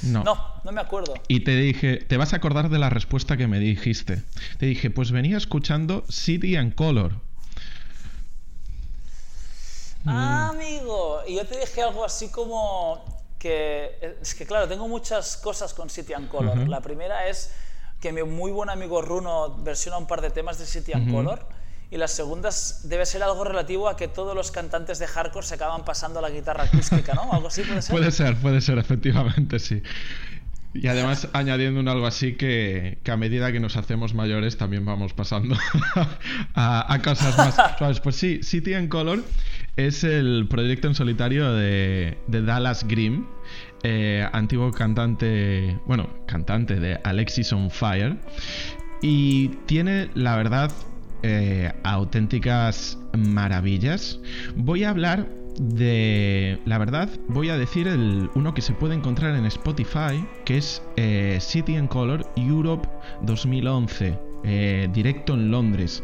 [0.04, 0.24] No.
[0.24, 1.14] no, me acuerdo.
[1.28, 4.24] Y te dije, te vas a acordar de la respuesta que me dijiste.
[4.58, 7.14] Te dije, pues venía escuchando City and Color.
[10.06, 11.22] Ah, amigo.
[11.28, 13.04] Y yo te dije algo así como
[13.38, 16.68] que es que claro, tengo muchas cosas con City and Color.
[16.68, 17.52] La primera es
[18.00, 21.46] que mi muy buen amigo Runo versiona un par de temas de City and Color
[21.92, 25.56] y las segundas debe ser algo relativo a que todos los cantantes de hardcore se
[25.56, 27.34] acaban pasando a la guitarra acústica, ¿no?
[27.34, 27.92] Algo así puede ser.
[27.94, 29.84] Puede ser, puede ser, efectivamente, sí.
[30.74, 35.14] Y además añadiendo un algo así que, a medida que nos hacemos mayores también vamos
[35.14, 35.58] pasando
[36.56, 38.00] a, cosas más suaves.
[38.00, 39.22] Pues sí, City and Color
[39.76, 43.26] es el proyecto en solitario de, Dallas Grimm,
[43.84, 48.18] eh, antiguo cantante, bueno, cantante de Alexis on Fire.
[49.02, 50.72] Y tiene, la verdad,
[51.24, 54.20] eh, auténticas maravillas.
[54.56, 55.28] Voy a hablar
[55.60, 56.60] de...
[56.66, 60.82] La verdad, voy a decir el, uno que se puede encontrar en Spotify, que es
[60.96, 62.88] eh, City and Color Europe
[63.24, 64.32] 2011.
[64.44, 66.02] Eh, directo en Londres.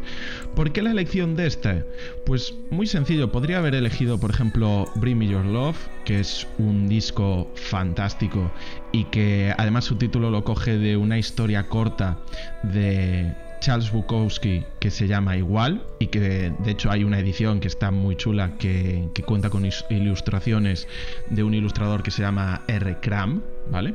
[0.54, 1.84] ¿Por qué la elección de este?
[2.24, 6.88] Pues muy sencillo, podría haber elegido por ejemplo Bring Me Your Love, que es un
[6.88, 8.52] disco fantástico
[8.92, 12.20] y que además su título lo coge de una historia corta
[12.62, 17.68] de Charles Bukowski que se llama igual y que de hecho hay una edición que
[17.68, 20.88] está muy chula que, cuenta con ilustraciones
[21.30, 22.98] de un ilustrador que se llama R.
[23.00, 23.94] Cram, ¿vale?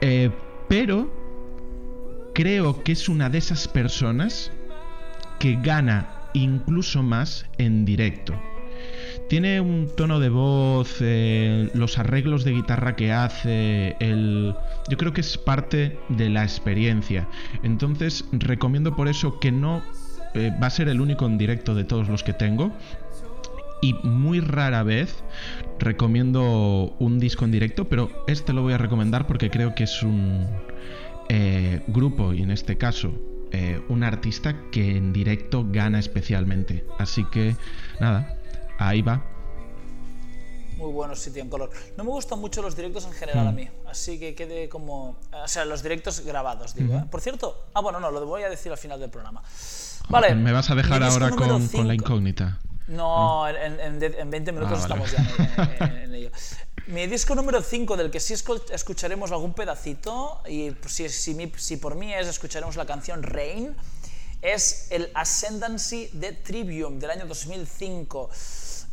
[0.00, 0.30] Eh,
[0.68, 1.10] pero
[2.34, 4.50] creo que es una de esas personas
[5.38, 8.34] que gana incluso más en directo.
[9.30, 14.56] Tiene un tono de voz, eh, los arreglos de guitarra que hace, el...
[14.88, 17.28] yo creo que es parte de la experiencia.
[17.62, 19.84] Entonces recomiendo por eso que no
[20.34, 22.72] eh, va a ser el único en directo de todos los que tengo.
[23.80, 25.22] Y muy rara vez
[25.78, 30.02] recomiendo un disco en directo, pero este lo voy a recomendar porque creo que es
[30.02, 30.44] un
[31.28, 33.14] eh, grupo y en este caso
[33.88, 36.84] un artista que en directo gana especialmente.
[36.98, 37.56] Así que
[37.98, 38.39] nada,
[38.80, 39.22] Ahí va.
[40.78, 41.70] Muy bueno City en color.
[41.98, 43.54] No me gustan mucho los directos en general a mm.
[43.54, 45.18] mí, así que quede como.
[45.32, 46.94] O sea, los directos grabados, digo.
[46.94, 47.04] ¿eh?
[47.10, 49.42] Por cierto, ah, bueno, no, lo voy a decir al final del programa.
[50.08, 50.34] Vale.
[50.34, 52.58] Me vas a dejar ahora con, con, la incógnita.
[52.88, 56.30] No, en, en, 20 minutos ah, estamos ya en, ello.
[56.86, 61.96] Mi disco número 5, del que sí escucharemos algún pedacito, y si, si, si por
[61.96, 63.76] mí es, escucharemos la canción Rain,
[64.40, 68.30] es el Ascendancy de Trivium del año 2005.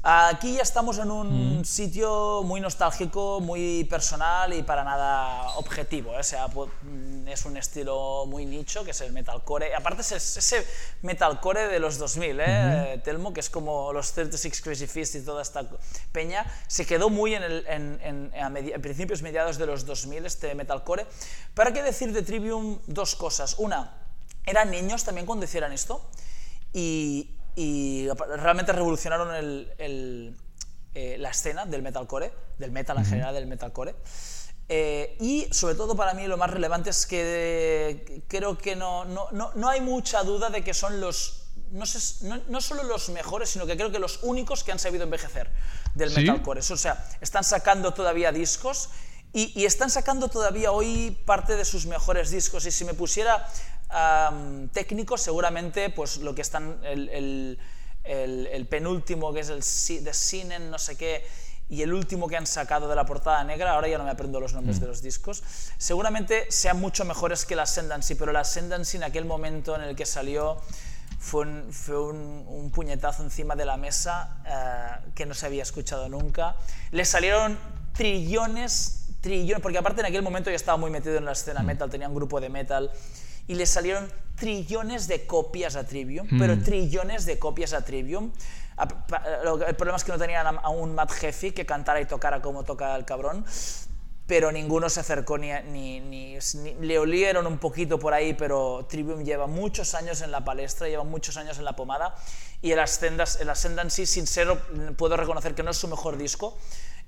[0.04, 1.66] Aquí ya estamos en un mm.
[1.66, 6.14] sitio muy nostálgico, muy personal y para nada objetivo.
[6.14, 6.20] ¿eh?
[6.20, 9.76] O sea, mm, es un estilo muy nicho, que es el metalcore.
[9.76, 10.66] Aparte es ese
[11.02, 13.02] metalcore de los 2000, ¿eh?
[13.04, 15.68] Telmo, que es como los 36 Crazy Fist y toda esta
[16.12, 16.46] peña.
[16.68, 21.06] Se quedó muy en, el, en, en, principios, mediados de los 2000, este metalcore.
[21.54, 23.56] ¿Para qué decir de Trivium dos cosas?
[23.58, 23.98] Una,
[24.46, 26.08] eran niños también cuando hicieran esto.
[26.72, 30.38] Y, y realmente revolucionaron el,
[30.94, 33.96] eh, la escena del metalcore, del metal en general, del metalcore.
[34.70, 39.32] Eh, y sobre todo para mí lo más relevante es que creo que no, no,
[39.32, 41.86] no, hay mucha duda de que son los, no,
[42.48, 45.50] no, solo los mejores, sino que creo que los únicos que han sabido envejecer
[45.96, 46.60] del metalcore.
[46.60, 48.90] O sea, están sacando todavía discos
[49.34, 52.68] y, y, están sacando todavía hoy parte de sus mejores discos.
[52.68, 53.48] Y si me pusiera
[54.74, 57.58] técnicos, seguramente pues lo que están, el,
[58.70, 61.26] penúltimo que es el de Sinen, no sé qué,
[61.70, 64.40] y el último que han sacado de la portada negra, ahora ya no me aprendo
[64.40, 64.82] los nombres mm.
[64.82, 65.44] de los discos,
[65.78, 69.96] seguramente sean mucho mejores que la Ascendancy, pero la Ascendancy en aquel momento en el
[69.96, 70.62] que salió
[71.20, 76.08] fue un, fue un, puñetazo encima de la mesa eh, que no se había escuchado
[76.10, 76.56] nunca.
[76.92, 77.58] Le salieron
[77.94, 81.66] trillones, trillones, porque aparte en aquel momento ya estaba muy metido en la escena mm.
[81.66, 82.92] metal, tenía un grupo de metal
[83.48, 86.64] y le salieron trillones de copias a Trivium, pero hmm.
[86.64, 88.32] trillones de copias a Trivium.
[89.68, 92.64] El problema es que no tenían a un Matt Heffy que cantara y tocara como
[92.64, 93.44] toca el cabrón,
[94.28, 96.38] pero ninguno se acercó ni, ni, ni,
[96.82, 101.06] le olieron un poquito por ahí, pero Trivium lleva muchos años en la palestra, lleva
[101.06, 102.14] muchos años en la pomada,
[102.62, 104.62] y el, Ascendas, el Ascendancy, sincero,
[104.98, 106.58] puedo reconocer que no es su mejor disco,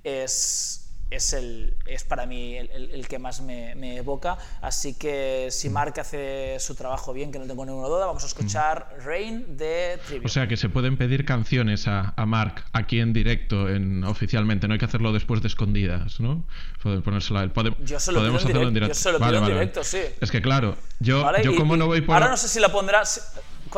[0.04, 0.79] es
[1.10, 4.38] es, el, es para mí el, el, que más me, me, evoca.
[4.62, 5.74] Así que si mm.
[5.74, 9.06] Mark hace su trabajo bien, que no tengo ninguna duda, vamos a escuchar mm.
[9.06, 10.26] Rain de Trivium.
[10.26, 14.68] O sea que se pueden pedir canciones a, a Mark aquí en directo, en, oficialmente,
[14.68, 16.46] no hay que hacerlo después de escondidas, ¿no?
[16.82, 17.52] Ponérsela,
[17.84, 18.94] yo se lo podemos hacerlo en directo.
[18.94, 20.00] Yo se lo pido en directo, sí.
[20.22, 22.16] Es que claro, yo, yo como no voy por...
[22.16, 23.04] Ahora no sé si la pondrá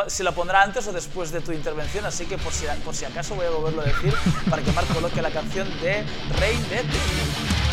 [0.07, 3.05] si la pondrá antes o después de tu intervención, así que por si, por si
[3.05, 4.13] acaso voy a volverlo a decir
[4.49, 6.03] para que Marc coloque la canción de
[6.39, 7.70] Rey de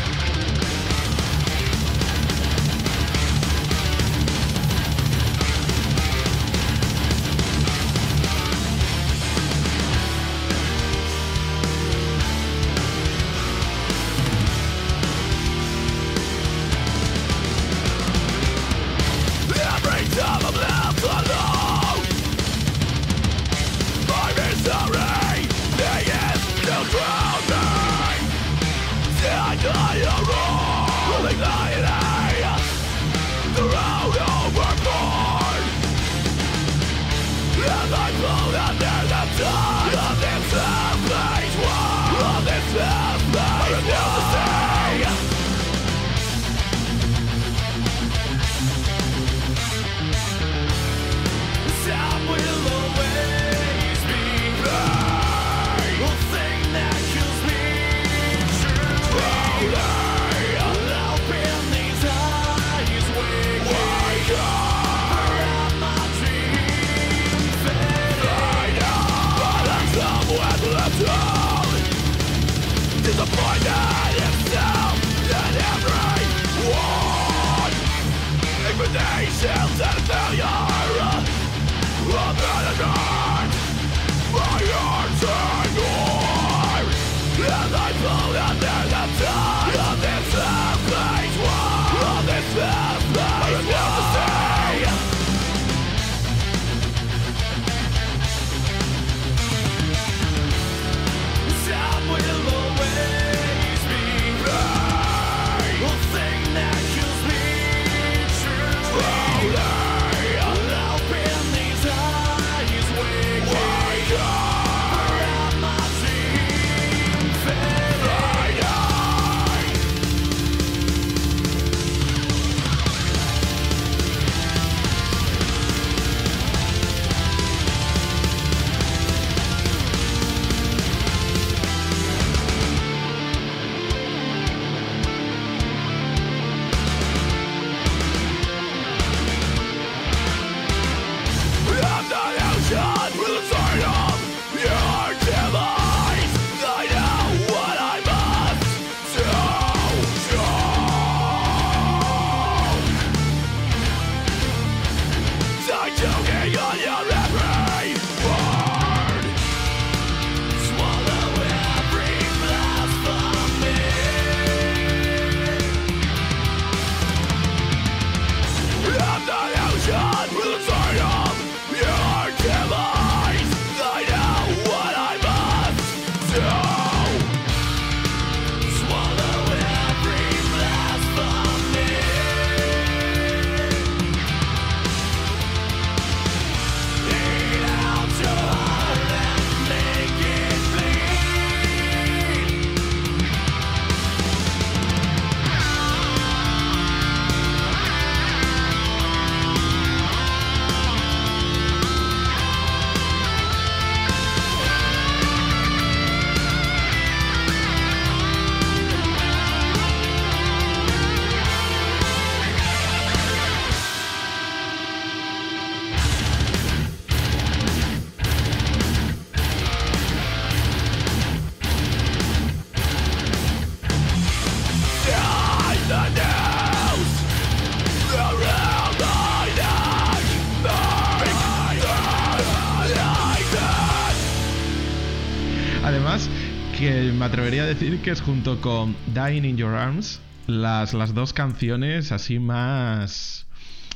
[237.48, 242.12] atrevería a decir que es junto con Dying in Your Arms las, las dos canciones
[242.12, 243.46] así más...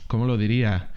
[0.06, 0.90] ¿Cómo lo diría?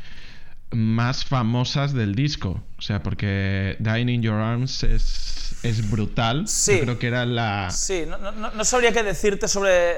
[0.72, 2.64] Más famosas del disco.
[2.78, 6.48] O sea, porque Dying in Your Arms es, es brutal.
[6.48, 6.78] Sí.
[6.78, 7.72] Yo creo que era la...
[7.72, 9.96] Sí, no, no, no sabría qué decirte sobre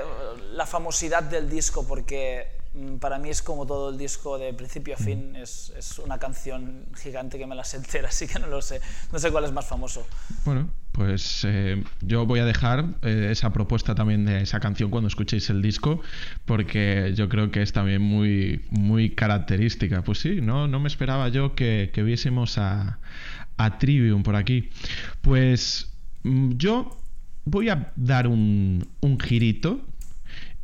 [0.53, 4.93] la famosidad del disco porque Mm, para mí es como todo el disco de principio
[4.93, 8.47] a fin, es, es, una canción gigante que me la sé entera, así que no
[8.47, 10.05] lo sé, no sé cuál es más famoso.
[10.45, 15.07] Bueno, pues eh, yo voy a dejar eh, esa propuesta también de esa canción cuando
[15.07, 16.01] escuchéis el disco,
[16.45, 20.03] porque yo creo que es también muy, muy característica.
[20.03, 22.97] Pues sí, no, no me esperaba yo que, que viésemos a,
[23.57, 24.69] a Trivium por aquí.
[25.21, 26.99] Pues mm, yo
[27.45, 29.85] voy a dar un, un girito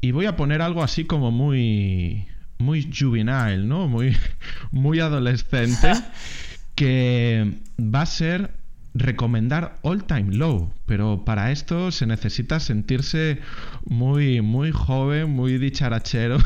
[0.02, 2.26] y voy a poner algo así como muy
[2.58, 3.88] muy juvenile, ¿no?
[3.88, 4.17] Muy
[4.72, 5.91] muy adolescente
[6.76, 8.62] que va a ser
[8.93, 13.39] recomendar All Time Low, pero para esto se necesita sentirse
[13.86, 16.38] muy muy joven, muy dicharachero.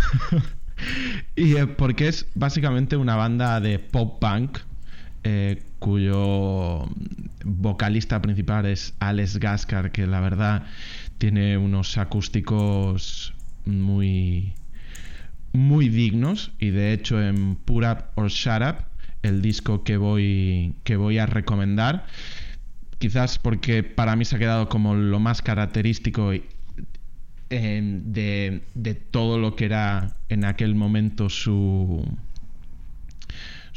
[1.36, 4.60] y eh, porque es básicamente una banda de pop punk
[5.24, 6.88] eh, cuyo
[7.44, 10.64] vocalista principal es Alex Gaskar, que la verdad
[11.18, 13.34] tiene unos acústicos
[13.66, 14.54] muy,
[15.52, 18.86] muy dignos y de hecho en Put Up or Shut Up,
[19.24, 22.06] el disco que voy, que voy a recomendar,
[23.00, 26.32] quizás porque para mí se ha quedado como lo más característico
[27.50, 28.62] de,
[29.12, 32.06] todo lo que era en aquel momento su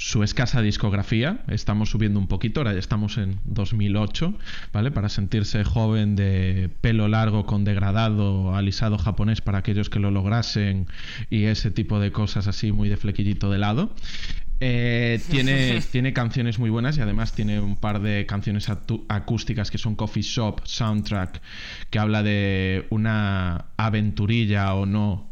[0.00, 1.40] su escasa discografía.
[1.48, 4.32] Estamos subiendo un poquito, ahora ya estamos en 2008,
[4.72, 4.90] ¿vale?
[4.90, 10.86] Para sentirse joven de pelo largo con degradado, alisado japonés para aquellos que lo lograsen
[11.28, 13.94] y ese tipo de cosas así muy de flequillito de lado.
[14.60, 18.68] Eh, tiene, tiene canciones muy buenas y además tiene un par de canciones
[19.08, 21.40] acústicas que son Coffee Shop Soundtrack,
[21.88, 25.30] que habla de una aventurilla o no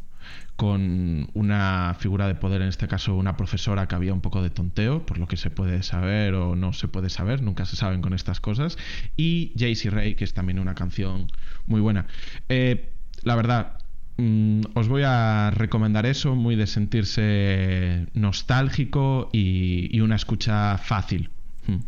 [0.59, 4.51] con una figura de poder, en este caso una profesora que había un poco de
[4.51, 8.03] tonteo, por lo que se puede saber o no se puede saber, nunca se saben
[8.03, 8.77] con estas cosas,
[9.17, 11.29] y Jaycee Ray, que es también una canción
[11.67, 12.09] muy buena.
[12.49, 12.91] Eh,
[13.23, 13.79] la verdad,
[14.19, 21.31] mm, os voy a recomendar eso, muy de sentirse nostálgico y, una escucha fácil.
[21.67, 21.81] Hmm.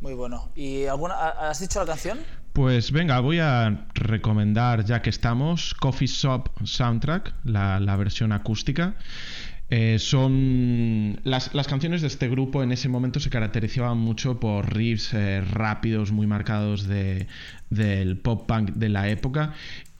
[0.00, 0.50] Muy bueno.
[0.56, 2.18] ¿Y alguna, has dicho la canción?
[2.52, 8.94] Pues venga, voy a recomendar, ya que estamos, Coffee Shop Soundtrack, la, la versión acústica.
[9.74, 14.70] Eh, son las, las, canciones de este grupo en ese momento se caracterizaban mucho por
[14.76, 17.26] riffs eh, rápidos, muy marcados de,
[17.70, 19.54] del pop punk de la época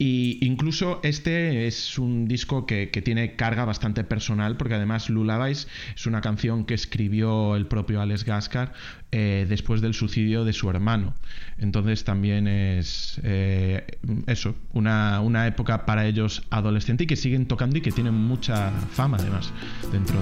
[0.05, 6.05] y incluso este es un disco que, tiene carga bastante personal, porque además Lullabies es
[6.05, 8.73] una canción que escribió el propio Alex Gaskar
[9.13, 11.13] eh, después del suicidio de su hermano.
[11.57, 13.97] Entonces también es eh,
[14.27, 18.71] eso, una, una, época para ellos adolescente y que siguen tocando y que tienen mucha
[18.91, 19.53] fama además
[19.89, 20.21] dentro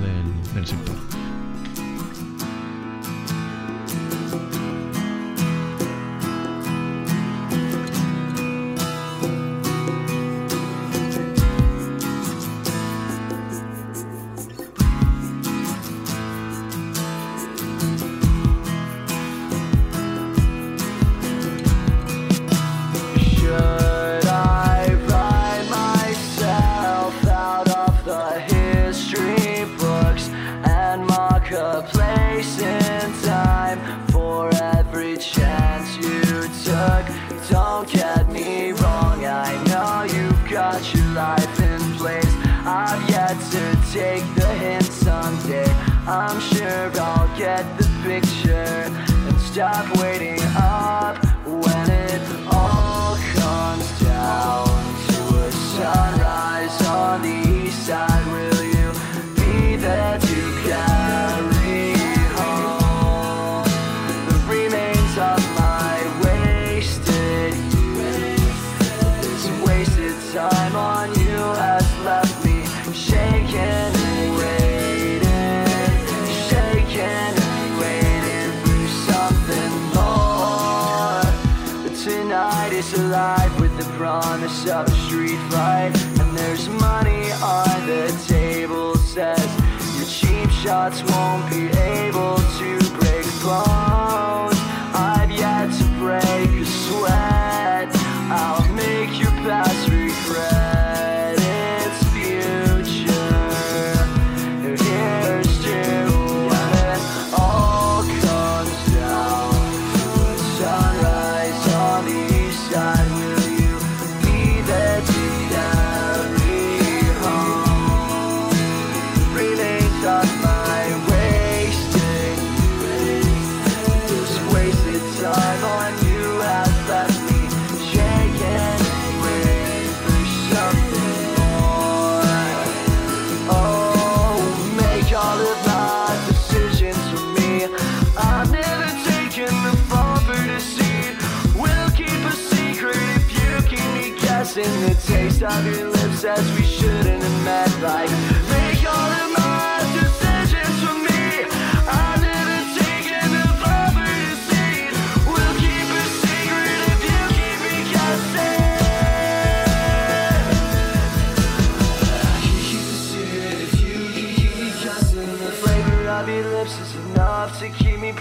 [0.54, 0.96] del sector.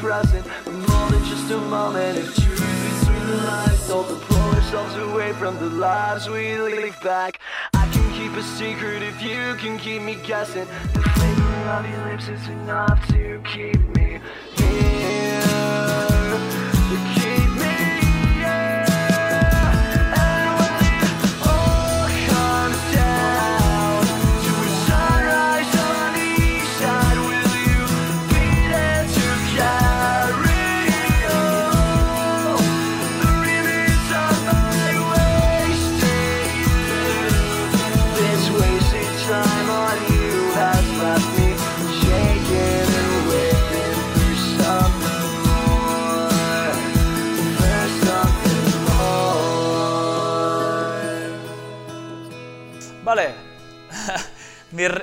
[0.00, 4.30] Present more than just a moment If truth between the lines Don't
[4.72, 7.40] ourselves away from the lives we leave back.
[7.74, 10.66] I can keep a secret if you can keep me guessing.
[10.92, 14.19] The flavor of your lips is enough to keep me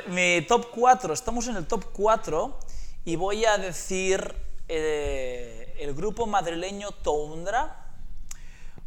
[0.07, 2.57] Mi, top 4, estamos en el top 4
[3.05, 4.33] y voy a decir
[4.67, 7.85] eh, el grupo madrileño Toundra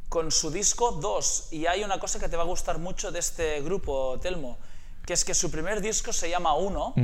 [0.08, 1.52] con su disco 2.
[1.52, 4.58] Y hay una cosa que te va a gustar mucho de este grupo, Telmo,
[5.06, 6.94] que es que su primer disco se llama 1,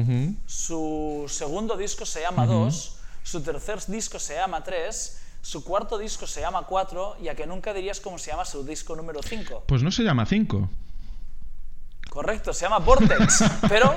[0.47, 6.27] su segundo disco se llama 2, su tercer disco se llama 3, su cuarto disco
[6.27, 9.63] se llama 4 y a que nunca dirías cómo se llama su disco número 5.
[9.69, 10.69] Pues no se llama 5.
[12.11, 13.95] Correcto, se llama Vortex, pero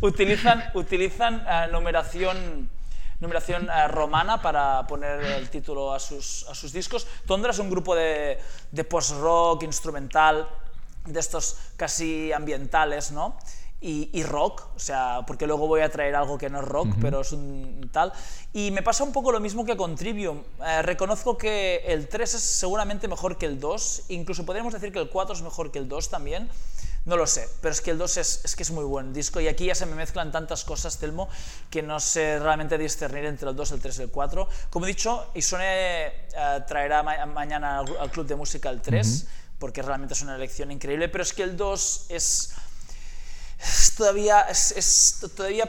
[0.00, 2.70] utilizan, utilizan eh, numeración,
[3.20, 7.06] numeración eh, romana para poner el título a sus, a sus discos.
[7.26, 8.38] Tondra es un grupo de,
[8.72, 10.48] de post-rock instrumental,
[11.04, 13.36] de estos casi ambientales, ¿no?
[13.80, 16.88] Y, y, rock, o sea, porque luego voy a traer algo que no es rock,
[17.00, 18.12] pero es un tal.
[18.52, 20.42] Y me pasa un poco lo mismo que con Trivium.
[20.66, 24.98] Eh, reconozco que el 3 es seguramente mejor que el 2, incluso podríamos decir que
[24.98, 26.50] el 4 es mejor que el 2 también.
[27.08, 29.40] No lo sé, pero es que el 2 es, es, que es muy buen disco
[29.40, 31.30] y aquí ya se me mezclan tantas cosas, Telmo,
[31.70, 34.46] que no sé realmente discernir entre el 2, el 3 y el 4.
[34.68, 36.12] Como he dicho, Isone eh,
[36.66, 39.28] traerá ma mañana al, al, Club de Música el 3, uh -huh.
[39.58, 42.50] porque realmente es una elección increíble, pero es que el 2 es,
[43.58, 45.66] es todavía, es, es, todavía...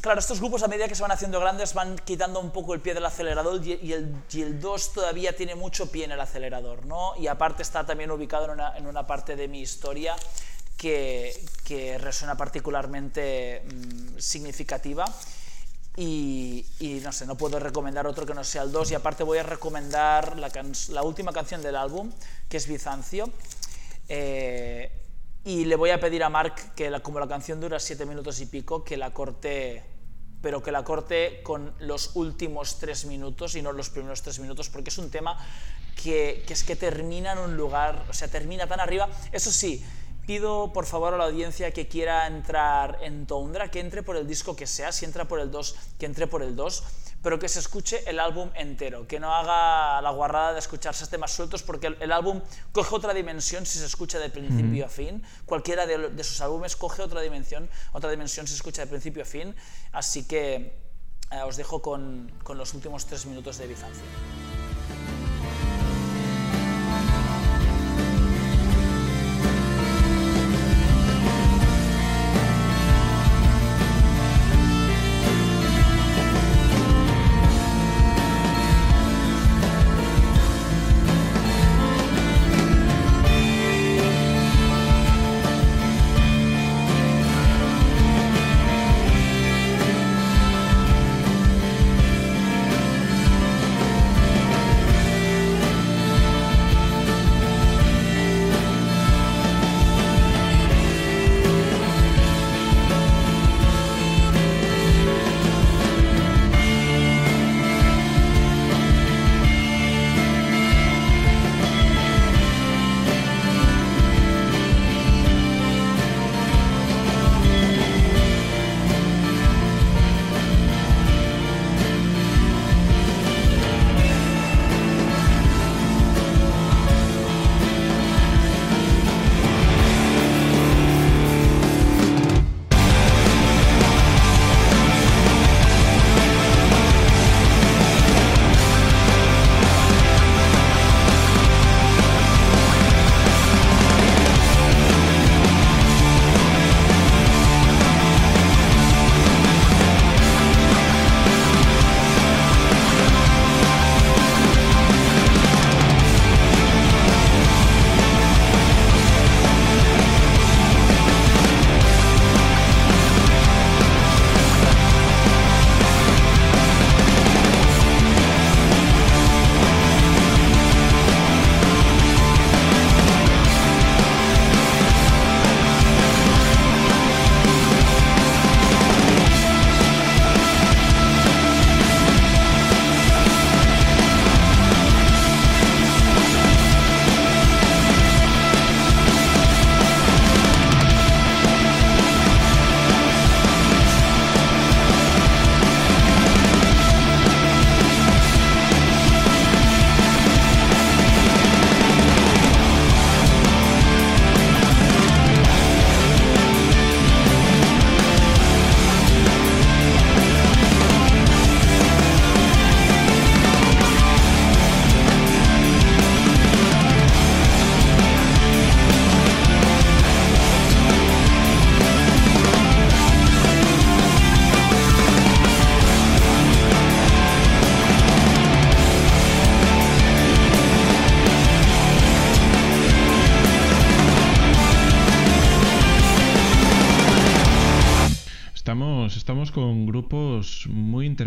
[0.00, 2.80] Claro, estos grupos a medida que se van haciendo grandes van quitando un poco el
[2.80, 6.20] pie del acelerador y, y el, y el 2 todavía tiene mucho pie en el
[6.20, 7.14] acelerador, ¿no?
[7.16, 10.16] Y aparte está también ubicado en una, en una parte de mi historia
[10.82, 15.04] que, que resuena particularmente mmm, significativa.
[15.96, 18.90] Y, y, no sé, no puedo recomendar otro que no sea el 2.
[18.90, 20.50] Y aparte voy a recomendar la,
[20.88, 22.10] la última canción del álbum,
[22.48, 23.30] que es Bizancio.
[24.08, 24.90] Eh,
[25.44, 28.40] y le voy a pedir a Mark que, la, como la canción dura 7 minutos
[28.40, 29.84] y pico, que la corte
[30.40, 34.68] pero que la corte con los últimos tres minutos y no los primeros tres minutos,
[34.70, 35.38] porque es un tema
[36.02, 39.08] que, que es que termina en un lugar, o sea, termina tan arriba.
[39.30, 39.84] Eso sí,
[40.32, 44.26] pido por favor a la audiencia que quiera entrar en Tundra, que entre por el
[44.26, 46.84] disco que sea, si entra por el 2, que entre por el 2,
[47.22, 51.32] pero que se escuche el álbum entero, que no haga la guarrada de escucharse temas
[51.32, 52.40] sueltos, porque el, el álbum
[52.72, 54.84] coge otra dimensión si se escucha de principio mm -hmm.
[54.86, 58.80] a fin, cualquiera de, de, sus álbumes coge otra dimensión, otra dimensión si se escucha
[58.80, 59.54] de principio a fin,
[59.92, 60.72] así que
[61.30, 64.08] eh, os dejo con, con los últimos tres minutos de Bizancio.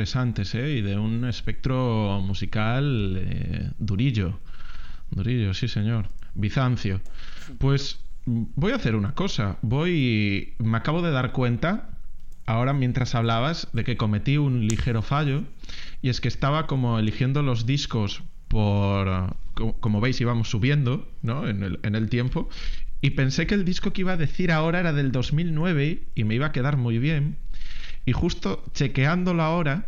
[0.05, 0.77] Interesantes ¿eh?
[0.77, 4.39] y de un espectro musical eh, durillo.
[5.09, 6.09] Durillo, sí señor.
[6.35, 7.01] Bizancio.
[7.57, 9.57] Pues voy a hacer una cosa.
[9.63, 10.53] Voy.
[10.59, 11.89] Me acabo de dar cuenta
[12.45, 15.43] ahora mientras hablabas de que cometí un ligero fallo
[16.03, 19.35] y es que estaba como eligiendo los discos por,
[19.79, 21.47] como veis íbamos subiendo ¿no?
[21.47, 22.47] en, el, en el tiempo
[23.01, 26.35] y pensé que el disco que iba a decir ahora era del 2009 y me
[26.35, 27.37] iba a quedar muy bien
[28.05, 29.87] y justo chequeándolo ahora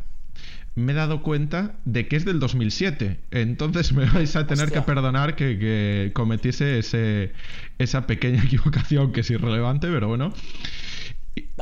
[0.77, 3.19] me he dado cuenta de que es del 2007.
[3.31, 7.33] Entonces me vais a tener que perdonar que, que cometiese ese,
[7.79, 10.31] esa pequeña equivocación que es irrelevante, pero bueno.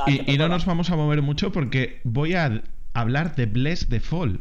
[0.06, 2.62] Y, y no nos vamos a mover mucho porque voy a
[2.92, 4.40] hablar de Bless the Fall.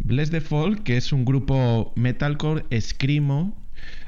[0.00, 3.56] Bless the Fall, que es un grupo metalcore escrimo,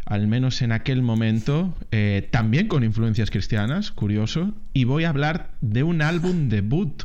[0.05, 5.53] al menos en aquel momento, eh, también con influencias cristianas, curioso, y voy a hablar
[5.61, 7.05] de un álbum debut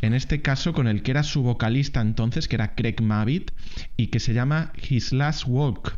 [0.00, 3.50] en este caso con el que era su vocalista entonces, que era Craig Mavitt,
[3.96, 5.96] y que se llama His Last Walk,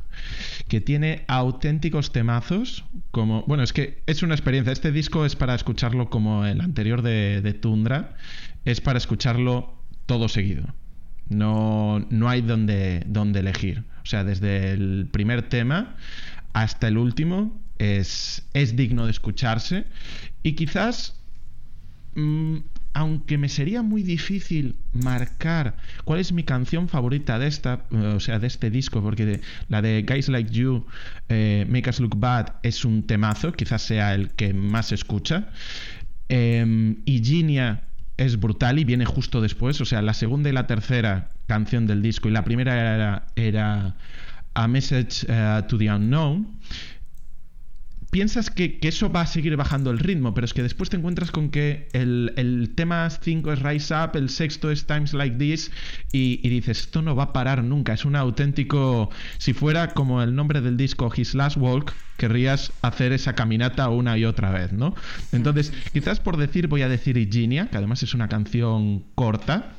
[0.68, 5.54] que tiene auténticos temazos, como, bueno, es que es una experiencia, este disco es para
[5.54, 8.16] escucharlo como el anterior de, Tundra,
[8.64, 9.74] es para escucharlo
[10.06, 10.74] todo seguido.
[11.28, 13.84] No, no hay donde, donde elegir.
[14.02, 15.94] O sea, desde el primer tema
[16.52, 19.84] hasta el último es, es digno de escucharse.
[20.42, 21.20] Y quizás
[22.14, 22.58] mm,
[22.92, 28.20] aunque me sería muy difícil marcar cuál es mi canción favorita de esta, eh, o
[28.20, 30.86] sea, de este disco, porque la de Guys Like You,
[31.28, 35.50] eh, Make Us Look Bad, es un temazo, quizás sea el que más se escucha.
[36.28, 37.84] Eh, y Ginia
[38.16, 42.02] es brutal y viene justo después, o sea, la segunda y la tercera canción del
[42.02, 43.96] disco, y la primera era,
[44.54, 46.58] A Message eh, to the Unknown
[48.10, 51.30] piensas que, eso va a seguir bajando el ritmo, pero es que después te encuentras
[51.30, 55.70] con que el, tema 5 es Rise Up, el sexto es Times Like This,
[56.12, 59.10] y, dices, esto no va a parar nunca, es un auténtico...
[59.38, 64.18] Si fuera como el nombre del disco His Last Walk, querrías hacer esa caminata una
[64.18, 64.94] y otra vez, ¿no?
[65.32, 69.72] Entonces, quizás por decir, voy a decir Virginia, que además es una canción corta,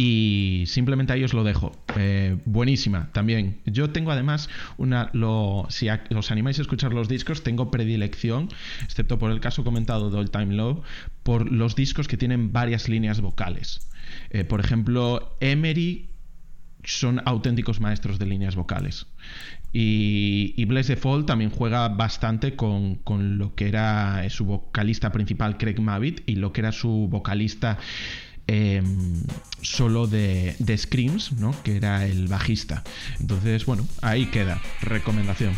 [0.00, 1.72] y simplemente ahí os lo dejo.
[1.96, 3.58] Eh, buenísima también.
[3.66, 5.10] Yo tengo además una.
[5.12, 8.48] Lo, si os animáis a escuchar los discos, tengo predilección,
[8.84, 10.82] excepto por el caso comentado de All Time Low,
[11.24, 13.90] por los discos que tienen varias líneas vocales.
[14.30, 16.10] Eh, por ejemplo, Emery
[16.84, 19.08] son auténticos maestros de líneas vocales.
[19.72, 25.10] Y, y Bless the Fall también juega bastante con, con, lo que era su vocalista
[25.10, 27.78] principal, Craig Mavitt, y lo que era su vocalista
[28.50, 29.22] Em,
[29.60, 31.54] solo de, de Screams, ¿no?
[31.62, 32.82] que era el bajista.
[33.20, 35.54] Entonces, bueno, ahí queda, recomendación.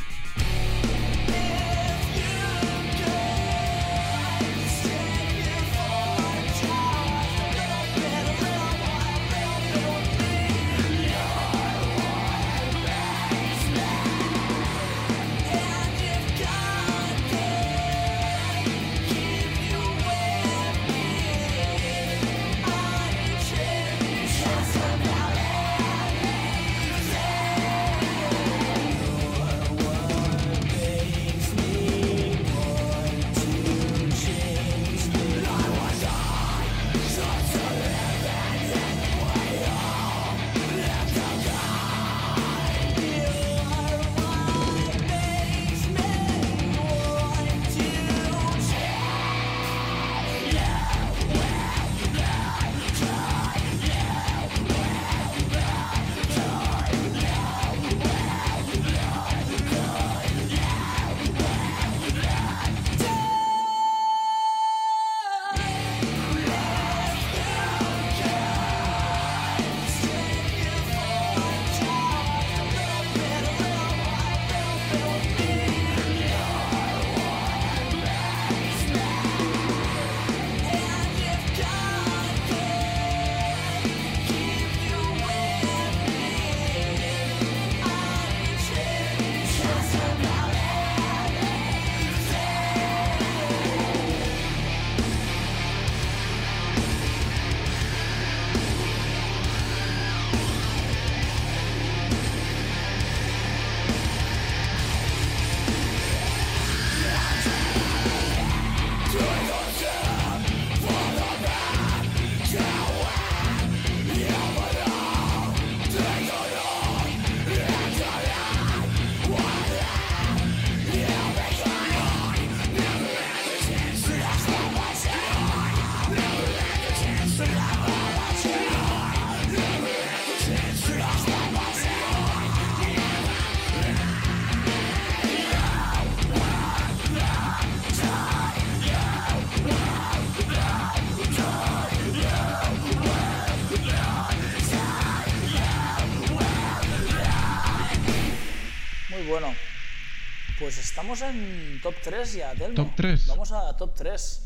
[151.12, 152.74] Estamos en top 3 ya, Telmo.
[152.76, 153.26] ¿Top tres?
[153.26, 154.42] Vamos a top 3.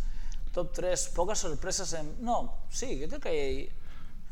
[0.52, 1.08] Top 3.
[1.14, 2.24] Pocas sorpresas en...
[2.24, 3.70] No, sí, yo creo que hay...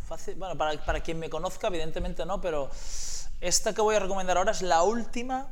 [0.09, 0.37] Fácil...
[0.37, 2.71] Bueno, para, para quien me conozca, evidentemente no, pero
[3.41, 5.49] esta que voy a recomendar ahora es la última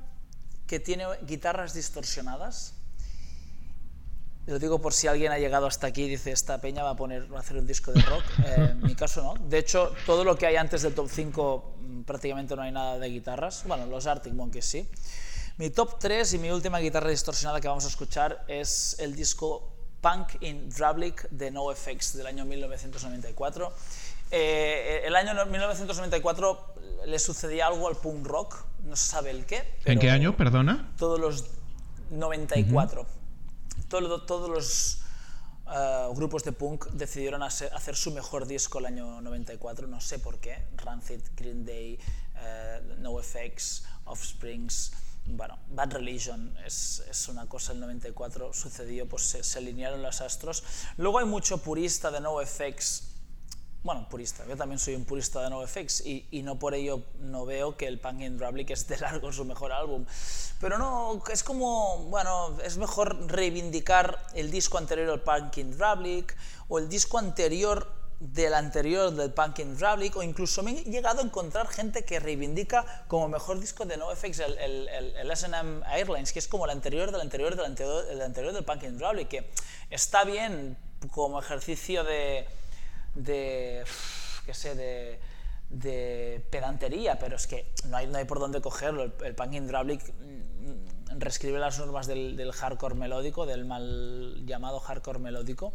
[0.66, 2.74] que tiene guitarras distorsionadas.
[4.47, 6.97] Lo digo por si alguien ha llegado hasta aquí y dice, esta peña va a,
[6.97, 8.24] poner, va a hacer un disco de rock.
[8.47, 9.35] Eh, en mi caso no.
[9.49, 12.99] De hecho, todo lo que hay antes del top 5 mm, prácticamente no hay nada
[12.99, 13.64] de guitarras.
[13.66, 14.89] Bueno, los Arctic Monkeys sí.
[15.61, 19.71] Mi top 3 y mi última guitarra distorsionada que vamos a escuchar es el disco
[20.01, 23.71] Punk in Drablic de NoFX del año 1994.
[24.31, 29.75] Eh, el año 1994 le sucedía algo al punk rock, no se sabe el qué.
[29.85, 30.95] ¿En qué año, perdona?
[30.97, 31.45] Todos los
[32.11, 33.07] 94.
[33.89, 35.03] Todo- todos los
[35.71, 40.19] eh, grupos de punk decidieron hacer, hacer su mejor disco el año 94, no sé
[40.21, 40.63] por qué.
[40.79, 41.99] Rancid, Green Day,
[42.39, 44.93] eh, NoFX, Offsprings,
[45.37, 50.62] bueno, Bad Religion es, es una cosa, el 94 sucedió, pues se, alinearon los astros.
[50.97, 53.11] Luego hay mucho purista de NoFX
[53.83, 54.45] bueno, purista.
[54.47, 57.87] Yo también soy un purista de NoFX y, y no por ello no veo que
[57.87, 60.05] el Punk in Drablic es de largo su mejor álbum.
[60.61, 66.37] Pero no, es como, bueno, es mejor reivindicar el disco anterior al Punk in Drablic
[66.68, 71.21] o el disco anterior del anterior del Punk in Drablic o incluso me he llegado
[71.21, 76.33] a encontrar gente que reivindica como mejor disco de NoFX el, el, el, S&M Airlines,
[76.33, 79.29] que es como el anterior del anterior del anterior, el anterior del Punk in Drablic,
[79.29, 79.51] que
[79.91, 80.77] está bien
[81.11, 82.47] como ejercicio de
[83.14, 83.85] de,
[84.47, 85.18] qué sé, de,
[85.71, 89.03] de pedantería, pero es que no hay, no hay por dónde cogerlo.
[89.03, 94.45] El, el punk in Drablic mm, reescribe las normas del, del hardcore melódico, del mal
[94.47, 95.73] llamado hardcore melódico,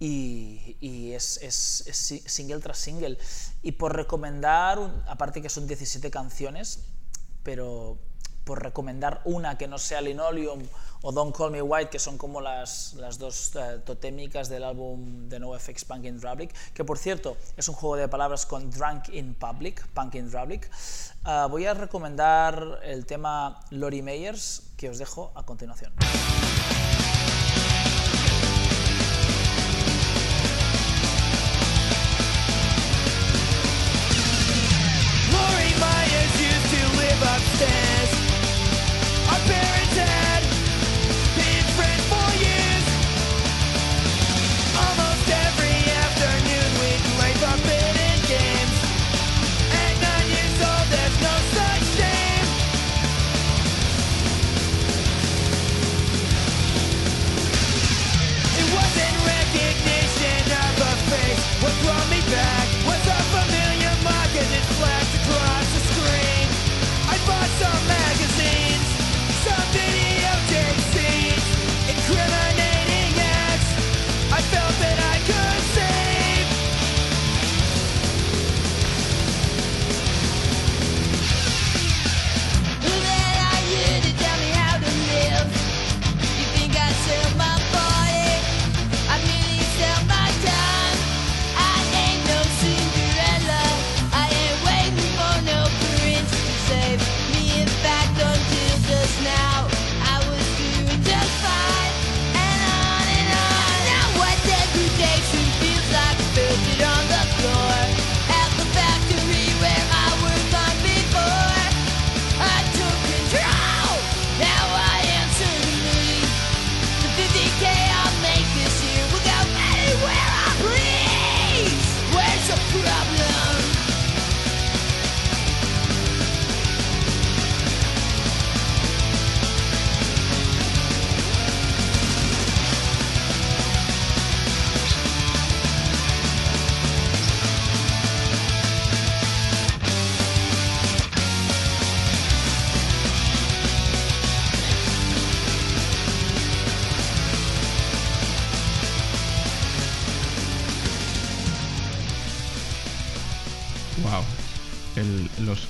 [0.00, 3.16] y, y es, es- es si- single tras single.
[3.62, 6.80] Y por recomendar, un- aparte que son 17 canciones,
[7.44, 7.98] pero
[8.44, 10.62] por recomendar una que no sea Linoleum
[11.02, 15.28] o Don't Call Me White, que son como las, las dos eh, totémicas del álbum
[15.28, 19.10] de NoFX Punk in Drablic, que por cierto es un juego de palabras con Drunk
[19.10, 20.68] in Public, Punk in Drablic.
[21.24, 25.92] Ah, voy a recomendar el tema Lori Meyers, que os dejo a continuación.
[37.36, 38.29] Upstairs.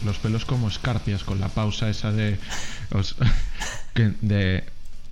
[0.02, 2.38] Los, los pelos como escarpias con la pausa esa de.
[2.92, 3.16] os-
[4.20, 4.64] de,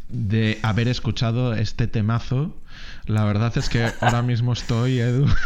[0.08, 2.56] de haber escuchado este temazo.
[3.06, 5.26] La verdad es que ahora mismo estoy, Edu.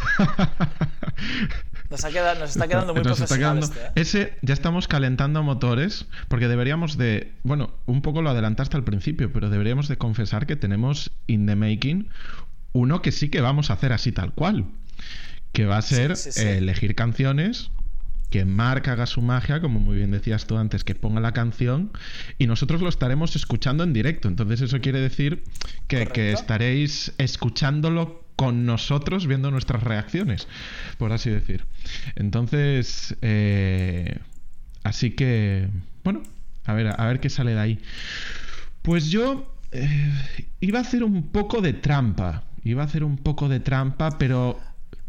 [1.91, 3.93] Nos, ha quedado- nos está quedando muy Nos está profesional quedando- este, ¿eh?
[4.03, 9.31] Ese ya estamos calentando motores porque deberíamos de, bueno, un poco lo adelantaste al principio,
[9.31, 12.09] pero deberíamos de confesar que tenemos in the making
[12.73, 14.65] uno que sí que vamos a hacer así tal cual,
[15.53, 16.41] que va a ser sí, sí.
[16.43, 17.71] eh, elegir canciones
[18.33, 21.93] que Mark haga su magia, como muy bien decías tú antes, que ponga la canción
[22.39, 24.27] y nosotros lo estaremos escuchando en directo.
[24.27, 25.45] Entonces eso quiere decir
[25.87, 30.49] que, estaréis escuchándolo con nosotros, viendo nuestras reacciones,
[30.97, 31.67] por así decir.
[32.17, 34.19] Entonces, eh,
[34.83, 35.69] así que,
[36.03, 36.23] bueno,
[36.65, 37.79] a ver, a ver qué sale de ahí.
[38.81, 40.11] Pues yo eh,
[40.61, 42.45] iba a hacer un poco de trampa.
[42.65, 44.59] Iba a hacer un poco de trampa, pero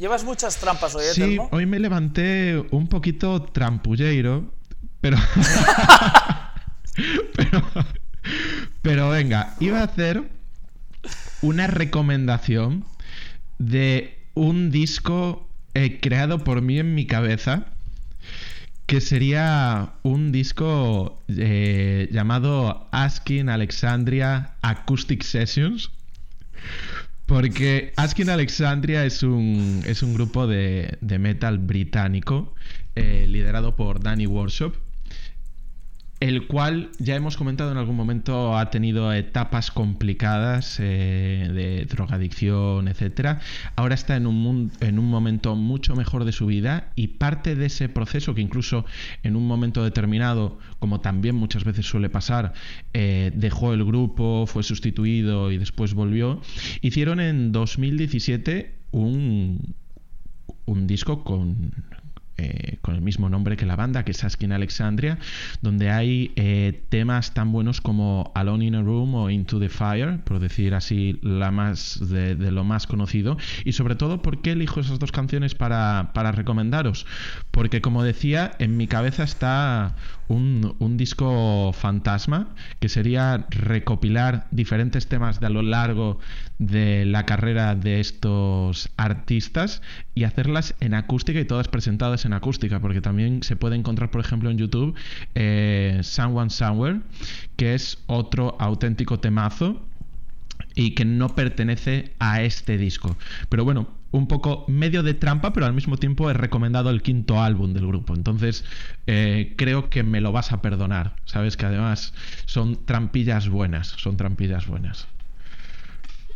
[0.03, 1.47] Llevas muchas trampas hoy, ¿eh, sí, Telmo?
[1.53, 4.53] hoy me levanté un poquito trampulleiro,
[4.99, 5.15] pero...
[7.37, 7.61] pero...
[8.81, 10.29] Pero venga, iba a hacer
[11.41, 12.83] una recomendación
[13.59, 17.67] de un disco eh, creado por mí en mi cabeza,
[18.87, 25.91] que sería un disco eh, llamado Asking Alexandria Acoustic Sessions.
[27.25, 32.53] Porque Asking Alexandria es un, es un grupo de, de metal británico
[32.95, 34.75] eh, liderado por Danny Workshop,
[36.23, 42.87] el cual ya hemos comentado en algún momento ha tenido etapas complicadas eh, de drogadicción,
[42.87, 43.41] etcétera.
[43.75, 47.65] Ahora está en un, en un momento mucho mejor de su vida y parte de
[47.65, 48.85] ese proceso que incluso
[49.23, 52.53] en un momento determinado, como también muchas veces suele pasar,
[52.93, 56.39] eh, dejó el grupo, fue sustituido y después volvió,
[56.79, 59.75] hicieron en 2017 un,
[60.63, 61.73] un disco con,
[62.37, 65.19] eh, con el mismo nombre que la banda, que es Asking Alexandria,
[65.61, 70.19] donde hay eh, temas tan buenos como Alone in a Room o Into the Fire,
[70.23, 73.37] por decir así la más de, de lo más conocido.
[73.65, 77.05] Y sobre todo, ¿por qué elijo esas dos canciones para, para recomendaros?
[77.51, 79.95] Porque como decía, en mi cabeza está
[80.27, 82.49] un, disco fantasma,
[82.79, 86.19] que sería recopilar diferentes temas de a lo largo
[86.59, 89.81] de la carrera de estos artistas
[90.15, 94.21] y hacerlas en acústica y todas presentadas en acústica, porque también se puede encontrar, por
[94.21, 94.95] ejemplo, en YouTube
[95.35, 97.01] eh, Someone Somewhere,
[97.55, 99.81] que es otro auténtico temazo
[100.75, 103.17] y que no pertenece a este disco.
[103.49, 107.41] Pero bueno, un poco medio de trampa, pero al mismo tiempo he recomendado el quinto
[107.41, 108.13] álbum del grupo.
[108.15, 108.63] Entonces,
[109.07, 111.15] eh, creo que me lo vas a perdonar.
[111.25, 112.13] Sabes que además
[112.45, 115.07] son trampillas buenas, son trampillas buenas.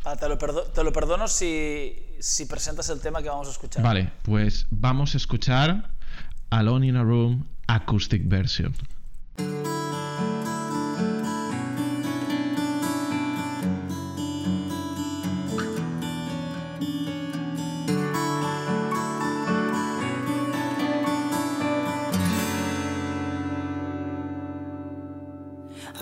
[0.03, 3.51] Ah, te, lo perdo- te lo perdono si, si presentas el tema que vamos a
[3.51, 3.83] escuchar.
[3.83, 5.91] Vale, pues vamos a escuchar
[6.49, 8.73] Alone in a Room Acoustic Version.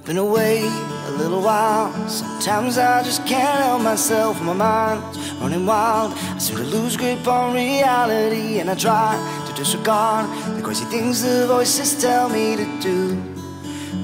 [0.06, 0.62] Been away
[1.08, 1.92] a little while.
[2.08, 4.40] Sometimes I just can't help myself.
[4.44, 6.14] My mind's running wild.
[6.14, 11.24] I seem to lose grip on reality, and I try to disregard the crazy things
[11.24, 13.18] the voices tell me to do.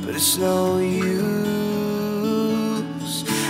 [0.03, 1.21] But it's no use.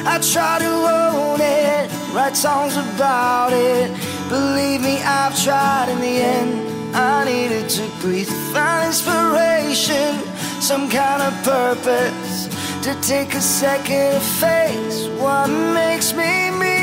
[0.06, 3.90] I try to own it, write songs about it.
[4.28, 6.72] Believe me, I've tried in the end.
[6.94, 10.20] I needed to breathe, find inspiration,
[10.62, 12.48] some kind of purpose.
[12.84, 16.78] To take a second to face what makes me me.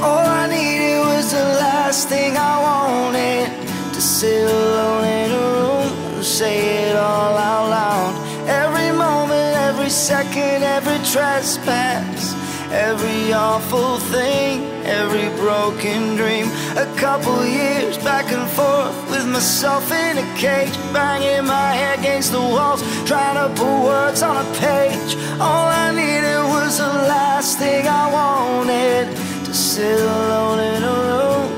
[0.00, 3.46] All I needed was the last thing I wanted
[3.94, 8.14] to sit alone in a room and say it all out loud.
[8.48, 12.37] Every moment, every second, every trespass,
[12.72, 16.46] every awful thing, every broken dream.
[16.76, 22.32] A couple years back and forth with myself in a cage, banging my head against
[22.32, 25.16] the walls, trying to put words on a page.
[25.40, 29.16] All I needed was the last thing I wanted
[29.46, 31.48] to sit alone in a room,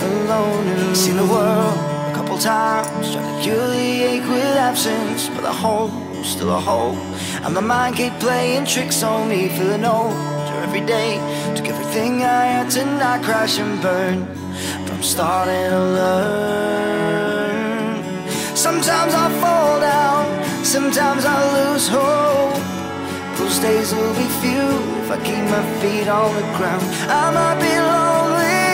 [0.00, 0.94] alone in a room.
[0.94, 1.74] Seen the world
[2.10, 6.60] a couple times, tried to cure the ache with absence, but the hole's still a
[6.60, 6.96] hole.
[7.44, 10.37] And my mind kept playing tricks on me, feeling older
[10.68, 11.16] every day.
[11.56, 14.26] Took everything I had to not crash and burn,
[14.84, 17.56] but I'm starting to learn.
[18.54, 20.24] Sometimes I fall down,
[20.64, 22.60] sometimes I lose hope.
[23.38, 24.68] Those days will be few
[25.00, 26.84] if I keep my feet on the ground.
[27.22, 28.68] I might be lonely,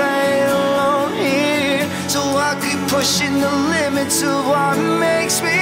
[0.00, 1.86] ain't alone here.
[2.08, 4.76] So I keep pushing the limits of what
[5.06, 5.58] makes me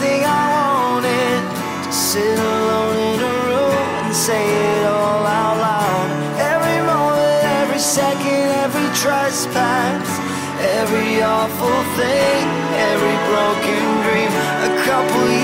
[0.00, 1.40] thing I wanted
[1.84, 6.08] to sit alone in a room and say it all out loud.
[6.40, 10.08] Every moment, every second, every trespass,
[10.80, 12.40] every awful thing,
[12.90, 14.32] every broken dream.
[14.68, 15.39] A couple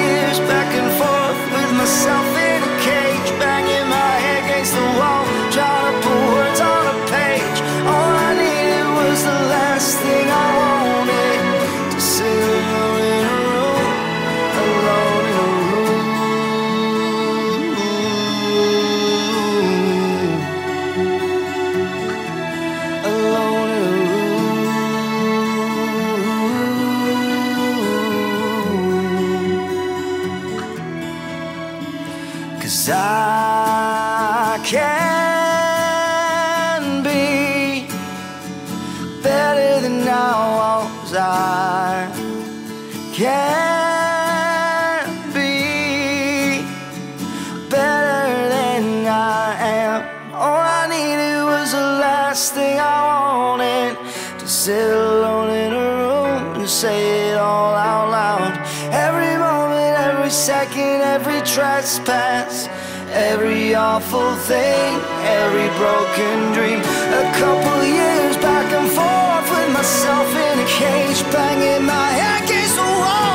[61.57, 62.69] trespass.
[63.15, 64.93] Every awful thing,
[65.41, 66.81] every broken dream.
[67.23, 72.77] A couple years back and forth with myself in a cage, banging my head against
[72.77, 73.26] the wall,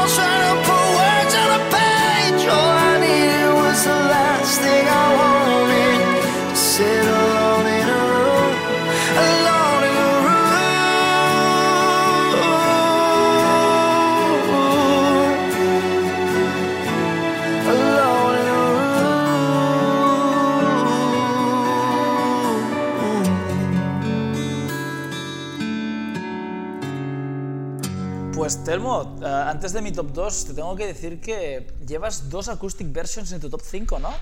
[29.51, 33.39] antes de mi top 2, te tengo que decir que llevas dos acoustic versions en
[33.41, 34.13] tu top 5, ¿no?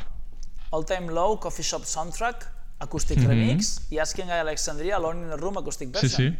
[0.71, 5.57] All Time Low, Coffee Shop Soundtrack, Acoustic Remix, y Asking Alexandria, Alone in a Room,
[5.57, 6.39] Acoustic Sí, Version.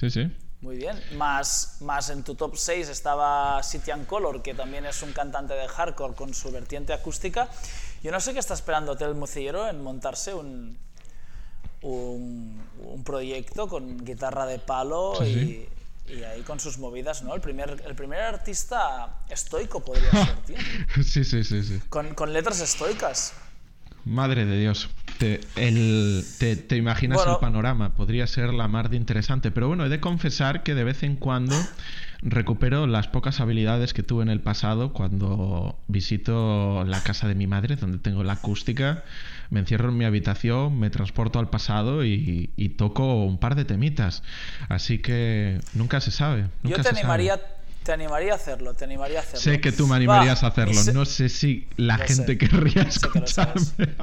[0.00, 0.36] Sí, sí.
[0.60, 1.00] Muy bien.
[1.16, 5.54] Más, más en tu top 6 estaba City and Color, que también es un cantante
[5.54, 7.48] de hardcore con su vertiente acústica.
[8.02, 10.78] Yo no sé qué está esperando Telmo Cillero en montarse un,
[11.82, 15.68] un, un proyecto con guitarra de palo Sí, y,
[16.08, 17.34] y ahí con sus movidas, ¿no?
[17.34, 20.56] El primer, el primer artista estoico podría ser, tío.
[21.04, 21.80] Sí, sí, sí, sí.
[21.88, 23.34] Con, con letras estoicas.
[24.04, 24.90] Madre de Dios.
[25.18, 27.34] Te, el- te- te imaginas Bueno.
[27.34, 27.94] el panorama.
[27.94, 29.52] Podría ser la mar de interesante.
[29.52, 31.54] Pero bueno, he de confesar que de vez en cuando
[32.20, 37.46] recupero las pocas habilidades que tuve en el pasado cuando visito la casa de mi
[37.46, 39.04] madre, donde tengo la acústica.
[39.52, 43.64] Me encierro en mi habitación, me transporto al pasado y, y toco un par de
[43.66, 44.22] temitas.
[44.68, 46.46] Así que nunca se sabe.
[46.62, 47.00] Yo te se sabe.
[47.00, 47.40] animaría,
[47.82, 49.40] te animaría a hacerlo, te animaría a hacerlo.
[49.40, 50.80] Sé que tú me animarías Va, a hacerlo.
[50.94, 52.38] No sé si la gente sé.
[52.38, 53.94] querría que lo escucharme.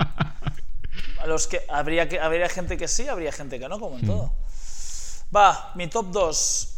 [1.22, 3.82] A los que habría que habría gente que sí, habría gente que no, Mm.
[3.82, 4.34] como en todo.
[5.36, 6.76] Va, mi top 2,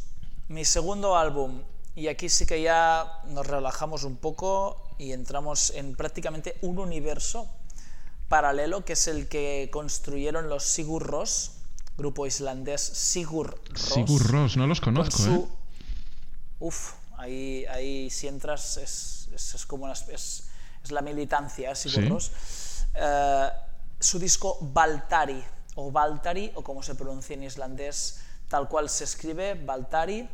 [0.50, 1.62] mi segundo álbum.
[1.96, 7.50] Y aquí sí que ya nos relajamos un poco y entramos en prácticamente un universo
[8.32, 11.52] paralelo que es el que construyeron los Sigur Rós,
[11.98, 13.94] grupo islandés Sigur Rós.
[13.94, 15.48] Sigur Rós, no los con conozco, su- ¿eh?
[16.60, 20.48] Uf, ahí, ahí si entras es, es, es como una, es,
[20.84, 21.76] es la militancia, ¿eh?
[21.76, 22.10] Sigur Sí.
[22.10, 22.32] Rós.
[22.96, 23.50] Eh,
[24.00, 25.44] su disco Baltari,
[25.76, 30.28] o Baltari, o como se pronuncia en islandés, tal cual se escribe, Baltari.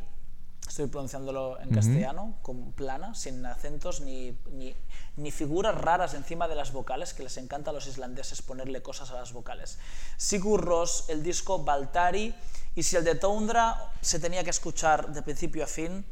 [0.68, 4.74] Estoy pronunciándolo en castellano, con plana, sin acentos ni, ni,
[5.18, 9.10] ni figuras raras encima de las vocales, que les encanta a los islandeses ponerle cosas
[9.10, 9.78] a las vocales.
[10.16, 12.34] Sigur Rós, el disco Baltari,
[12.76, 16.04] y si el de Toundra se tenía que escuchar de principio a fin,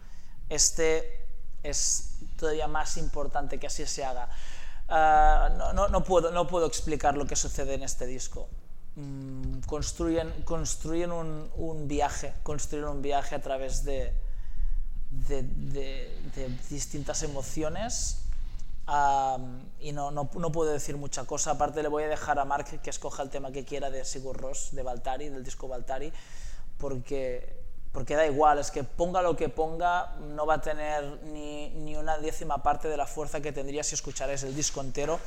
[0.49, 1.25] este
[1.63, 4.29] es todavía más importante que así se haga.
[4.89, 8.49] Ah, no, no, puedo, no puedo explicar lo que sucede en este disco.
[8.97, 14.13] Mm, construyen construyen un, un viaje, construyen un viaje a través de,
[15.11, 18.23] de- de distintas emociones
[18.87, 21.53] am, y no, no, no puedo decir mucha cosa.
[21.53, 24.37] Aparte le voy a dejar a Mark que escoja el tema que quiera de Sigur
[24.37, 26.13] Rós, de Baltari, del disco Baltari,
[26.79, 27.63] porque,
[27.93, 31.97] porque da igual, es que ponga lo que ponga, no va a tener ni, ni
[31.97, 35.19] una décima parte de la fuerza que tendría si escucharais el disco entero.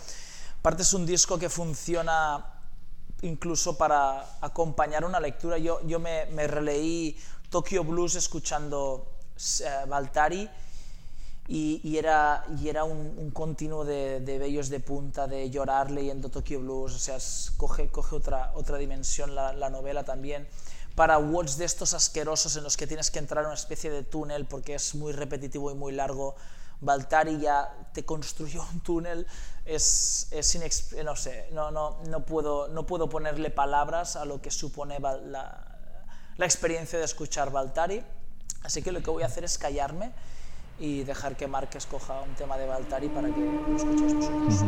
[0.60, 2.46] Aparte es un disco que funciona
[3.22, 5.58] incluso para acompañar una lectura.
[5.58, 7.18] Yo, yo me, me releí
[7.50, 9.12] Tokyo Blues escuchando
[9.62, 10.50] eh, Baltari
[11.50, 15.90] y, y era, y era un, un continuo de, de vellos de punta, de llorar
[15.90, 20.48] leyendo Tokyo Blues, o sea, es- coge, coge otra, otra dimensión la, la novela también.
[20.96, 24.04] Para Words de estos asquerosos en los que tienes que entrar en una especie de
[24.04, 26.36] túnel porque es muy repetitivo y muy largo,
[26.82, 29.26] Baltari ya te construyó un túnel,
[29.66, 30.60] es, es
[31.04, 35.66] no sé, no, no, no, puedo, no puedo ponerle palabras a lo que supone la,
[36.38, 38.04] la experiencia de escuchar Baltari.
[38.62, 40.12] Así que lo que voy a hacer es callarme
[40.80, 44.66] y dejar que Mark escoja un tema de Baltari para que lo escuchéis vosotros.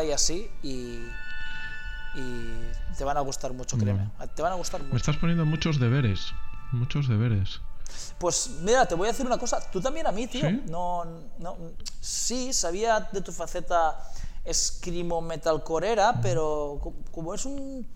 [0.00, 0.98] Ahora ya sí y,
[2.14, 4.10] y te van a gustar mucho, créeme.
[4.34, 4.96] Te van a gustar Me mucho.
[4.96, 6.20] estás poniendo muchos deberes.
[6.72, 7.60] Muchos deberes.
[8.18, 9.58] Pues mira, te voy a decir una cosa.
[9.70, 10.48] Tú también a mí, tío.
[10.48, 10.62] ¿Sí?
[10.68, 11.04] No,
[11.38, 11.56] no,
[12.00, 13.98] sí, sabía de tu faceta
[14.44, 17.86] escrimo metalcorera, pero co- como es un,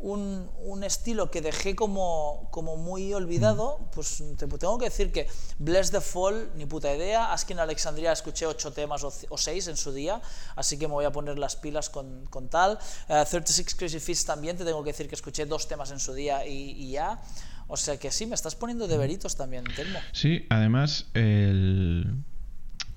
[0.00, 5.28] un, un estilo que dejé como, como muy olvidado, pues te tengo que decir que
[5.58, 7.32] Bless the Fall, ni puta idea.
[7.32, 10.20] Askin Alexandria escuché ocho temas o, o seis en su día,
[10.56, 12.78] así que me voy a poner las pilas con, con tal.
[13.08, 16.14] Eh, 36 Crazy Fists también, te tengo que decir que escuché dos temas en su
[16.14, 17.20] día y, y ya.
[17.68, 20.00] O sea que sí, me estás poniendo deberitos también, Telmo.
[20.12, 22.24] Sí, además, el...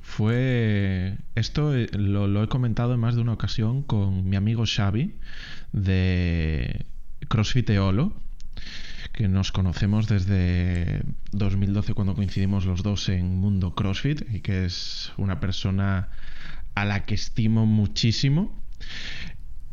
[0.02, 1.18] fue.
[1.36, 5.20] Esto eh, lo, lo he comentado en más de una ocasión con mi amigo Xavi
[5.74, 6.86] de
[7.28, 8.14] CrossFit Eolo,
[9.14, 15.12] que nos conocemos desde 2012 cuando coincidimos los dos en Mundo CrossFit y que es
[15.18, 16.10] una persona
[16.76, 18.60] a la que estimo muchísimo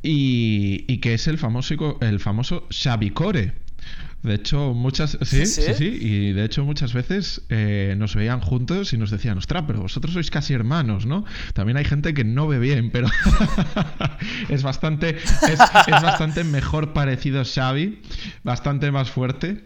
[0.03, 2.67] y, que es el famoso, el famoso.
[4.23, 5.17] De hecho, muchas.
[5.23, 5.63] Sí, ¿Sí?
[5.63, 5.99] sí, sí.
[6.01, 10.13] Y de hecho, muchas veces eh, nos veían juntos y nos decían, ostras, pero vosotros
[10.13, 11.25] sois casi hermanos, ¿no?
[11.55, 13.09] También hay gente que no ve bien, pero
[14.49, 15.11] es bastante.
[15.11, 18.03] Es, es bastante mejor parecido Xavi,
[18.43, 19.65] bastante más fuerte.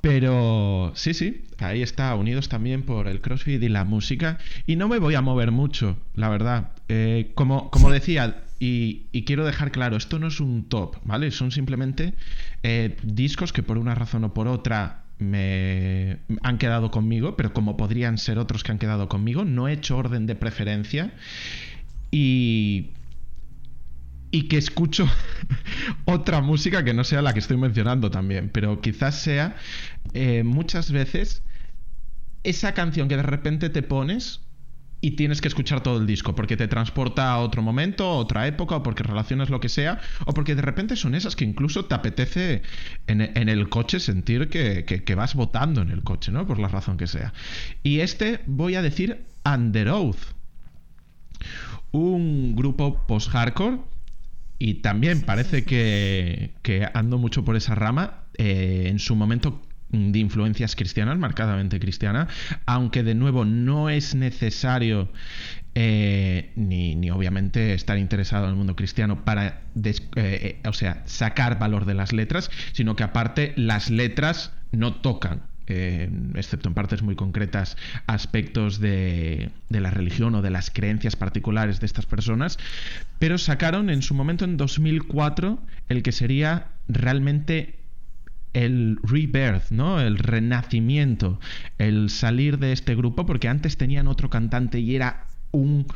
[0.00, 4.38] Pero sí, sí, ahí está, unidos también por el CrossFit y la música.
[4.66, 6.70] Y no me voy a mover mucho, la verdad.
[6.88, 11.30] Eh, como, como decía, y, quiero dejar claro, esto no es un top, ¿vale?
[11.30, 12.14] Son simplemente
[12.62, 17.76] eh, discos que por una razón o por otra me han quedado conmigo, pero como
[17.76, 21.12] podrían ser otros que han quedado conmigo, no he hecho orden de preferencia.
[22.10, 22.90] Y
[24.30, 25.08] y que escucho
[26.04, 29.56] otra música que no sea la que estoy mencionando también, pero quizás sea
[30.12, 31.42] eh, muchas veces
[32.42, 34.40] esa canción que de repente te pones
[35.02, 38.46] y tienes que escuchar todo el disco porque te transporta a otro momento, a otra
[38.46, 41.86] época, o porque relacionas lo que sea, o porque de repente son esas que incluso
[41.86, 42.62] te apetece
[43.06, 46.46] en, en el coche sentir que, que- que vas votando en el coche, ¿no?
[46.46, 47.32] Por la razón que sea.
[47.82, 50.18] Y este voy a decir Under Oath
[51.92, 53.78] un grupo post-hardcore
[54.58, 58.24] y también parece que, que ando mucho por esa rama.
[58.38, 59.60] eh, en su momento
[59.92, 62.28] de influencias cristianas, marcadamente cristiana,
[62.66, 65.08] aunque de nuevo no es necesario
[65.74, 71.02] eh, ni, ni obviamente estar interesado en el mundo cristiano para, eh, eh, o sea,
[71.06, 75.42] sacar valor de las letras, sino que aparte las letras no tocan
[75.72, 77.76] eh, excepto en partes muy concretas,
[78.08, 82.58] aspectos de, de la religión o de las creencias particulares de estas personas,
[83.20, 87.79] pero sacaron en su momento, en 2004, el que sería realmente
[88.52, 90.00] el rebirth, ¿no?
[90.00, 91.38] El renacimiento,
[91.78, 95.86] el salir de este grupo, porque antes tenían otro cantante y era un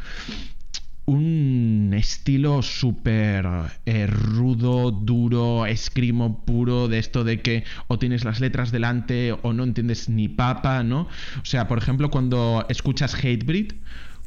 [1.06, 3.46] un estilo súper
[3.84, 9.52] eh, rudo, duro, escrimo puro, de esto de que o tienes las letras delante o
[9.52, 11.02] no entiendes ni papa, ¿no?
[11.02, 13.72] O sea, por ejemplo, cuando escuchas Hatebreed,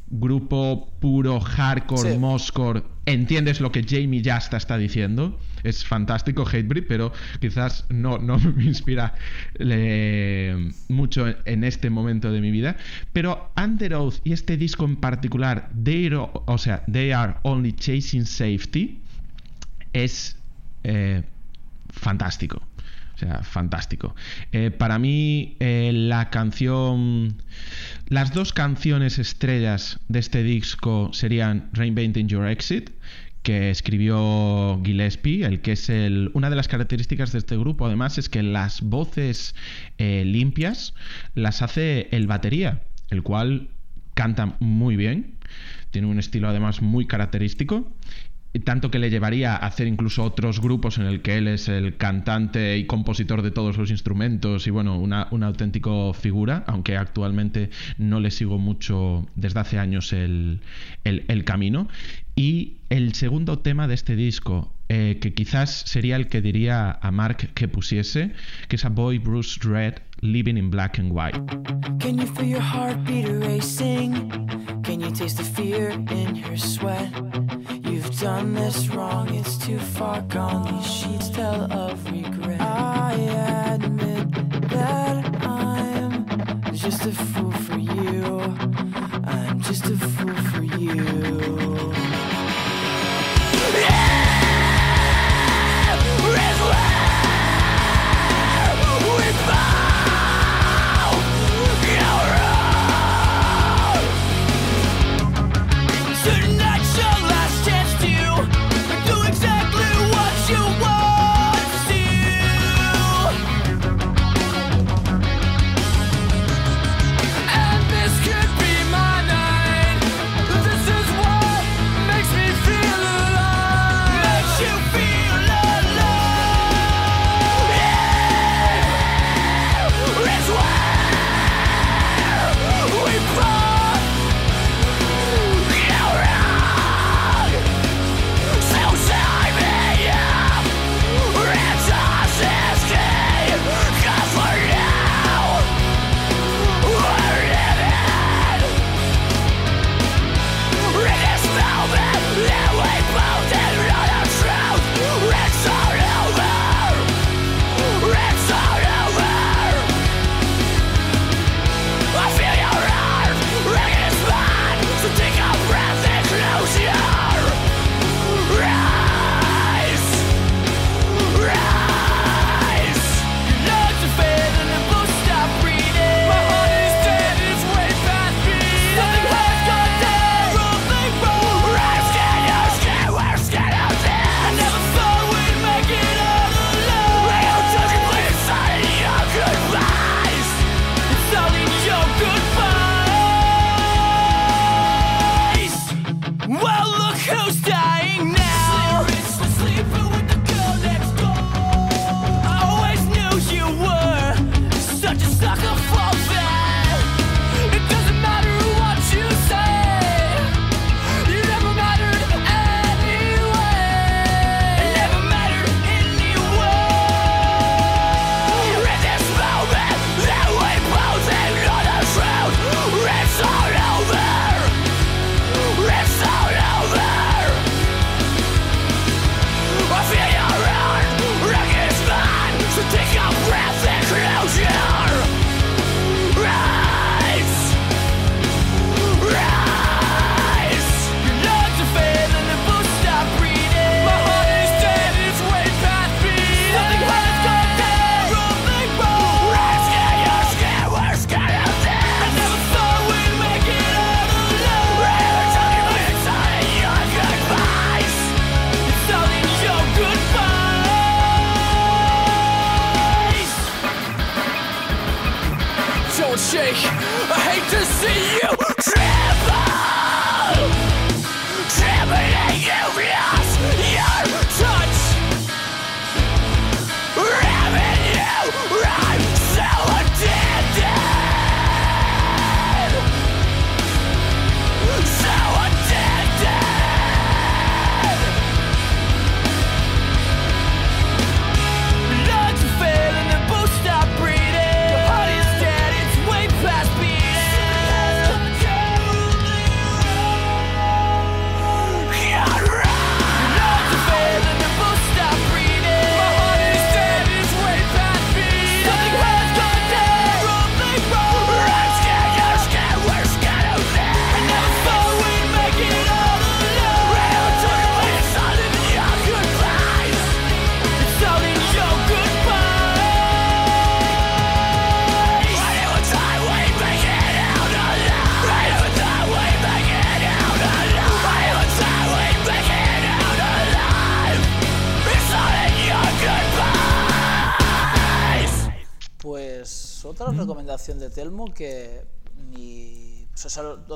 [0.09, 2.17] grupo puro, hardcore, Sí.
[2.19, 5.39] moscore, entiendes lo que Jamie Jasta está diciendo.
[5.63, 9.15] Es fantástico Hatebreed, pero quizás no, no me inspira
[9.57, 12.75] eh, mucho en este momento de mi vida.
[13.13, 18.25] Pero Under Oath y este disco en particular, They o sea, They Are Only Chasing
[18.25, 18.99] Safety,
[19.93, 20.37] es
[20.83, 21.23] eh,
[21.89, 22.61] fantástico.
[23.15, 24.15] O sea, fantástico.
[24.51, 27.41] Eh, para mí, la canción.
[28.09, 32.91] Las dos canciones estrellas de este disco serían Reinventing Your Exit,
[33.47, 36.31] que escribió Gillespie, el que es el.
[36.33, 39.55] Una de las características de este grupo, además, es que las voces
[39.97, 40.93] eh, limpias
[41.33, 43.69] las hace el batería, el cual
[44.15, 45.35] canta muy bien.
[45.91, 47.89] Tiene un estilo, además, muy característico
[48.63, 51.97] tanto que le llevaría a hacer incluso otros grupos en el que él es el
[51.97, 57.69] cantante y compositor de todos los instrumentos y bueno, una, una auténtico figura, aunque actualmente
[57.97, 60.61] no le sigo mucho desde hace años el,
[61.03, 61.87] el- camino.
[62.35, 67.11] Y el segundo tema de este disco, eh, que quizás sería el que diría a
[67.11, 68.33] Mark que pusiese,
[68.67, 71.35] que es a Boy Bruce Red Living in Black and White.
[71.99, 74.81] Can you feel your heartbeat racing?
[74.83, 77.11] Can you taste the fear in your sweat?
[77.83, 80.73] You've done this wrong, it's too far gone.
[80.73, 82.59] These sheets tell of regret.
[82.59, 83.13] I
[83.73, 84.31] admit
[84.69, 86.25] that I'm
[86.73, 88.39] just a fool for you.
[89.25, 91.96] I'm just a fool for you.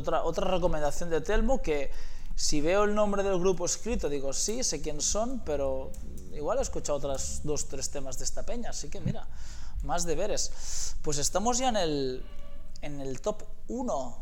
[0.02, 1.92] Otra, otra recomendación de Telmo que
[2.36, 5.92] si veo el nombre del grupo escrito digo sí, sé quién son, pero
[6.34, 9.28] igual he escuchado otras dos, tres temas de esta peña, así que mira,
[9.84, 10.96] más deberes.
[11.02, 12.26] Pues estamos ya en el,
[12.82, 14.18] en el top 1.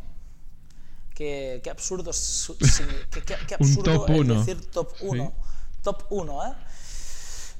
[1.15, 2.11] Qué, qué absurdo,
[3.11, 4.39] qué, qué- qué absurdo top uno.
[4.39, 5.33] decir top 1.
[5.83, 6.53] Top 1, ¿eh?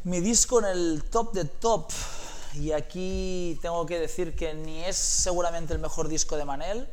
[0.05, 1.91] Mi disco en el top de top.
[2.55, 6.89] Y aquí tengo que decir que ni es seguramente el mejor disco de Manel,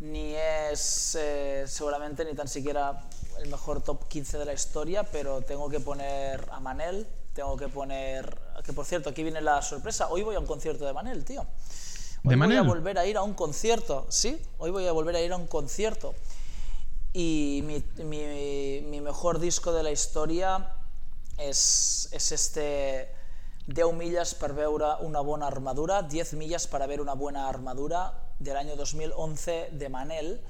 [0.00, 3.02] ni es eh, seguramente ni tan siquiera
[3.40, 7.68] el mejor top 15 de la historia, pero tengo que poner a Manel, tengo que
[7.68, 8.36] poner...
[8.64, 11.40] Que por cierto, aquí viene la sorpresa, hoy voy a un concierto de Manel, tío.
[11.42, 12.62] Hoy ¿De voy a Manel?
[12.66, 15.46] volver a ir a un concierto, sí, hoy voy a volver a ir a un
[15.46, 16.14] concierto.
[17.12, 20.74] Y mi, mi- mi mejor disco de la historia
[21.38, 23.14] és, és este
[23.66, 28.56] 10 millas per veure una bona armadura, 10 millas para ver una buena armadura del
[28.56, 30.40] año 2011 de Manel,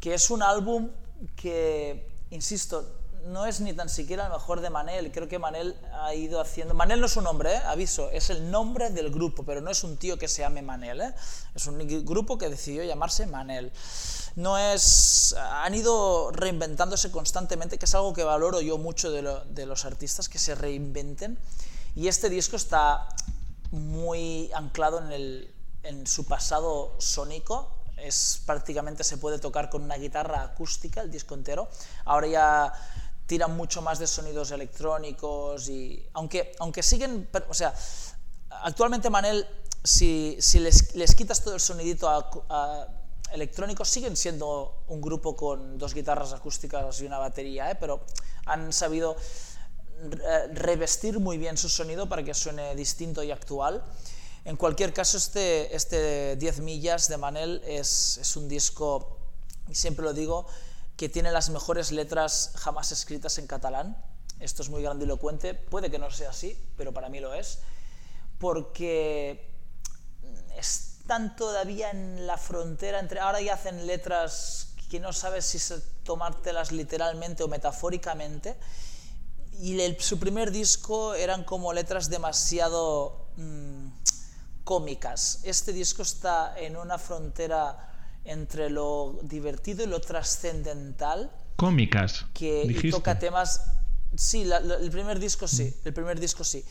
[0.00, 0.90] que es un álbum
[1.36, 6.14] que, insisto, no es ni tan siquiera el mejor de Manel, creo que Manel ha
[6.14, 6.72] ido haciendo...
[6.72, 7.60] Manel no es un nombre, ¿eh?
[7.66, 11.02] aviso, es el nombre del grupo, pero no es un tío que se llame Manel,
[11.02, 11.14] ¿eh?
[11.54, 13.72] es un grupo que decidió llamarse Manel.
[14.36, 15.34] No es...
[15.38, 19.84] Han ido reinventándose constantemente, que es algo que valoro yo mucho de, lo- de los
[19.84, 21.38] artistas, que se reinventen.
[21.94, 23.06] Y este disco está
[23.70, 27.76] muy anclado en, el, en su pasado sónico.
[27.96, 31.68] Es prácticamente se puede tocar con una guitarra acústica el disco entero.
[32.04, 32.72] Ahora ya
[33.26, 37.74] tiran mucho más de sonidos electrónicos y aunque aunque siguen, o sea,
[38.62, 39.46] actualmente Manel
[39.84, 42.88] si, si les, les quitas todo el sonidito a- a-
[43.84, 47.76] siguen siendo un grupo con dos guitarras acústicas y una batería, ¿eh?
[47.78, 48.04] pero
[48.46, 49.16] han sabido
[50.08, 53.82] re- revestir muy bien su sonido para que suene distinto y actual.
[54.44, 59.18] En cualquier caso, este, este 10 millas de Manel es, es un disco,
[59.68, 60.46] y siempre lo digo,
[60.96, 64.02] que tiene las mejores letras jamás escritas en catalán.
[64.38, 67.58] Esto es muy grandilocuente, puede que no sea así, pero para mí lo es,
[68.38, 69.46] porque
[70.56, 75.58] están todavía en la frontera entre ahora ya hacen letras que no sabes si
[76.04, 78.56] tomártelas literalmente o metafóricamente
[79.58, 83.99] y el- su primer disco eran como letras demasiado mm,
[84.74, 87.64] cómicas este disco está en una frontera
[88.24, 92.26] entre lo divertido y lo trascendental Cómicas.
[92.32, 92.90] que dijiste.
[92.92, 93.62] toca temas
[94.16, 96.64] sí la- la- el primer disco sí el primer disco sí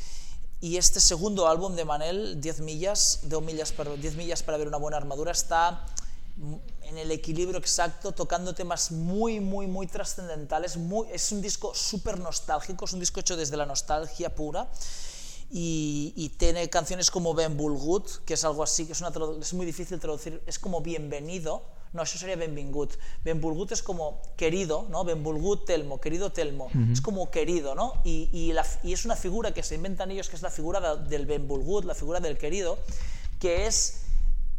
[0.61, 4.69] y este segundo álbum de Manel 10 millas 10 millas para 10 millas para ver
[4.69, 5.85] una buena armadura está
[6.37, 11.75] mm, en el equilibrio exacto tocando temas muy muy muy trascendentales muy es un disco
[11.75, 14.69] súper nostálgico es un disco hecho desde la nostalgia pura
[15.51, 19.11] y, y tiene canciones como Benvolgut, que es algo así, que es, una
[19.41, 22.93] es muy difícil traducir, es como bienvenido, no, eso sería Benvingut.
[23.23, 25.03] Benvolgut es como querido, ¿no?
[25.03, 27.93] Benvolgut Telmo, querido Telmo, es como querido, ¿no?
[28.03, 30.79] Y, y, la- y es una figura que se inventan ellos, que es la figura
[30.97, 32.77] de- del Benvolgut, la figura del querido,
[33.39, 34.01] que es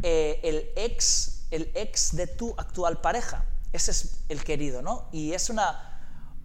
[0.03, 3.45] eh, el ex, el ex de tu actual pareja.
[3.73, 5.05] Ese es el querido, ¿no?
[5.13, 5.90] Y es una,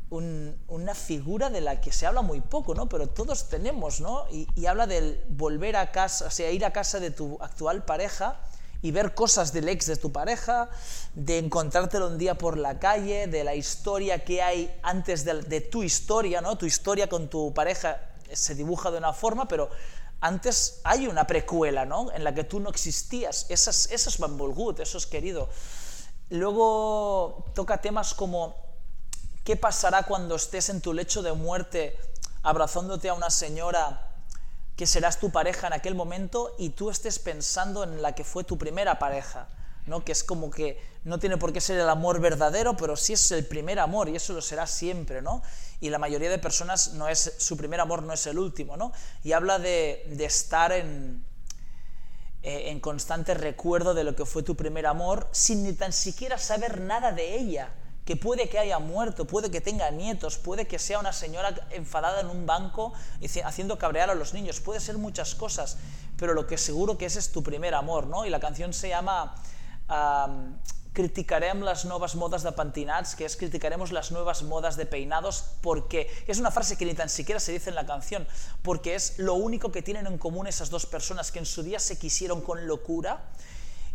[0.09, 2.87] un- una figura de la que se habla muy poco, ¿no?
[2.87, 4.25] Pero todos tenemos, ¿no?
[4.31, 8.39] Y, habla del volver a casa, o sea, ir a casa de tu actual pareja
[8.81, 10.69] y ver cosas del ex de tu pareja,
[11.15, 15.81] de encontrártelo un día por la calle, de la historia que hay antes de, tu
[15.83, 16.57] historia, ¿no?
[16.57, 17.99] Tu historia con tu pareja
[18.31, 19.69] se dibuja de una forma, pero
[20.21, 22.11] antes hay una precuela, ¿no?
[22.11, 23.47] En la que tú no existías.
[23.49, 25.49] Eso es, eso es benvolgut, eso es querido.
[26.29, 28.64] Luego toca temas como
[29.45, 31.97] ¿qué pasará cuando estés en tu lecho de muerte
[32.43, 34.11] abrazándote a una señora
[34.75, 38.43] que serás tu pareja en aquel momento y tú estés pensando en la que fue
[38.43, 39.47] tu primera pareja?
[39.85, 40.03] ¿no?
[40.03, 43.31] que es como que no tiene por qué ser el amor verdadero, pero sí es
[43.31, 45.43] el primer amor y eso lo será siempre, ¿no?
[45.79, 48.91] Y la mayoría de personas no es su primer amor no es el último, ¿no?
[49.23, 51.23] Y habla de, de estar en,
[52.41, 56.37] eh, en constante recuerdo de lo que fue tu primer amor sin ni tan siquiera
[56.37, 57.71] saber nada de ella,
[58.05, 62.21] que puede que haya muerto, puede que tenga nietos, puede que sea una señora enfadada
[62.21, 62.93] en un banco
[63.43, 65.77] haciendo cabrear a los niños, puede ser muchas cosas,
[66.17, 68.25] pero lo que seguro que ese es tu primer amor, ¿no?
[68.25, 69.35] Y la canción se llama
[69.87, 70.57] am,
[70.95, 76.09] Criticarem las nuevas modas de pentinats, que es criticaremos las nuevas modas de peinados, porque
[76.25, 78.25] es una frase que ni tan siquiera se dice en la canción,
[78.63, 81.79] porque es lo único que tienen en común esas dos personas que en su día
[81.81, 83.25] se quisieron con locura,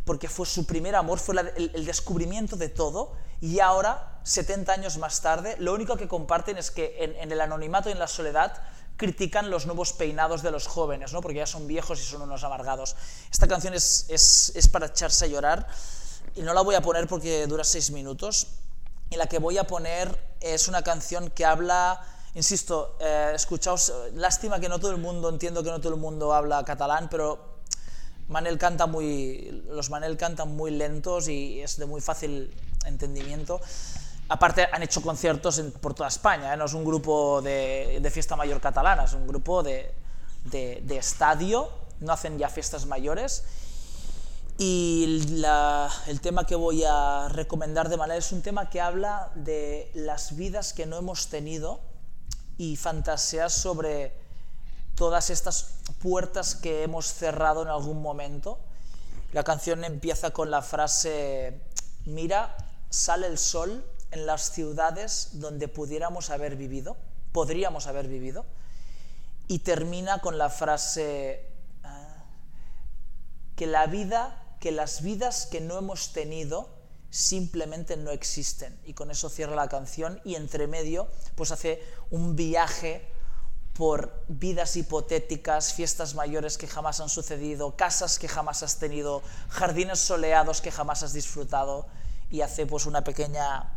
[0.05, 4.73] porque fue su primer amor, fue la- el, el descubrimiento de todo, y ahora, 70
[4.73, 7.99] años más tarde, lo único que comparten es que en, en el anonimato y en
[7.99, 8.53] la soledad
[8.97, 11.23] critican los nuevos peinados de los jóvenes, ¿no?
[11.23, 12.97] porque ya son viejos y son unos amargados.
[13.33, 15.67] Esta canción es, es, es para echarse a llorar,
[16.35, 18.49] y no la voy a poner porque dura seis minutos,
[19.09, 22.01] y la que voy a poner es una canción que habla,
[22.35, 26.33] insisto, eh, escuchaos, lástima que no todo el mundo, entiendo que no todo el mundo
[26.35, 27.50] habla catalán, pero
[28.31, 32.55] Manel canta muy, los Manel cantan muy lentos y es de muy fácil
[32.87, 33.61] entendimiento.
[34.29, 36.57] Aparte han hecho conciertos por toda España, ¿eh?
[36.57, 39.93] no es un grupo de, fiesta mayor catalana, es un grupo de,
[40.45, 43.43] de- estadio, no hacen ya fiestas mayores.
[44.57, 45.25] Y
[46.07, 50.37] el tema que voy a recomendar de Manel es un tema que habla de las
[50.37, 51.81] vidas que no hemos tenido
[52.59, 54.13] y fantaseas sobre
[55.01, 58.59] todas estas puertas que hemos cerrado en algún momento.
[59.33, 61.59] La canción empieza con la frase,
[62.05, 62.55] mira,
[62.91, 66.99] sale el sol en las ciudades donde pudiéramos haber vivido,
[67.33, 68.45] podríamos haber vivido,
[69.49, 71.49] y termina con la frase,
[71.83, 72.27] ah,
[73.57, 76.69] que la vida, que las vidas que no hemos tenido
[77.09, 78.79] simplemente no existen.
[78.85, 83.09] Y con eso cierra la canción y entre medio pues hace un viaje
[83.81, 89.99] por vidas hipotéticas, fiestas mayores que jamás han sucedido, casas que jamás has tenido, jardines
[89.99, 91.87] soleados que jamás has disfrutado
[92.29, 93.73] y hace pues una pequeña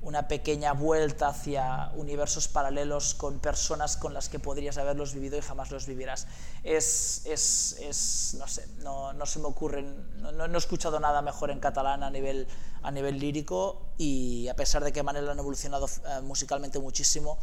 [0.00, 5.40] una pequeña vuelta hacia universos paralelos con personas con las que podrías haberlos vivido y
[5.40, 6.26] jamás los vivirás.
[6.64, 11.22] Es, es, es no sé, no, no se me ocurren, no, no- he escuchado nada
[11.22, 12.48] mejor en catalán a nivel,
[12.82, 17.38] a nivel lírico y a pesar de que Manel han evolucionado eh, musicalmente muchísimo,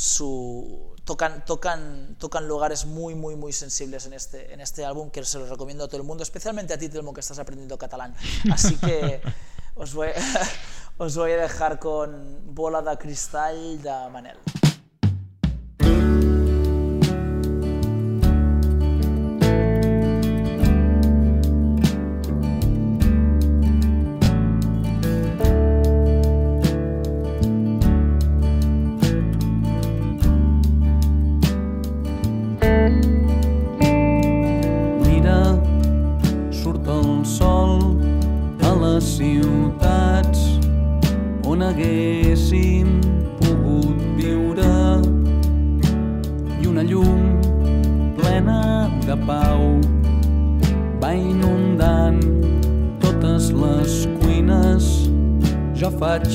[0.00, 5.22] su, tocan, tocan, tocan lugares muy, muy, muy sensibles en este, en este álbum que
[5.26, 8.16] se los recomiendo a todo el mundo, especialmente a ti, Telmo, que estás aprendiendo catalán.
[8.50, 9.20] Así que
[9.74, 10.08] os voy,
[10.96, 14.38] os voy a dejar con Bola de Cristal de Manel.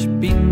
[0.05, 0.44] be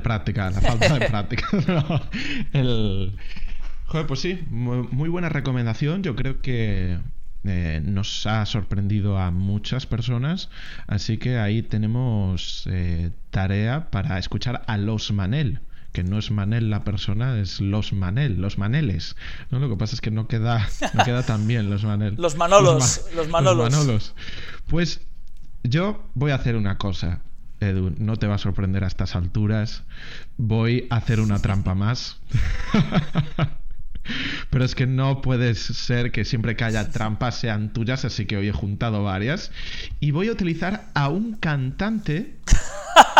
[0.00, 1.46] de práctica, la falta de práctica.
[1.66, 2.00] No,
[2.52, 3.16] el...
[3.86, 6.02] Joder, pues sí, muy, muy buena recomendación.
[6.02, 6.98] Yo creo que
[7.44, 10.50] eh, nos ha sorprendido a muchas personas.
[10.86, 15.60] Así que ahí tenemos eh, tarea para escuchar a Los Manel.
[15.92, 19.16] Que no es Manel la persona, es Los Manel, Los Maneles.
[19.50, 19.58] ¿no?
[19.58, 22.14] Lo que pasa es que no queda, no queda tan bien Los Manel.
[22.18, 23.72] Los Manolos, los Manolos.
[23.72, 24.14] Manolos.
[24.68, 25.00] Pues
[25.64, 27.22] yo voy a hacer una cosa,
[27.60, 29.84] Edu, no te va a sorprender a estas alturas.
[30.36, 32.20] Voy a hacer una trampa más.
[34.50, 38.36] Pero es que no puede ser que siempre que haya trampas sean tuyas, así que
[38.36, 39.52] hoy he juntado varias.
[40.00, 42.36] Y voy a utilizar a un cantante.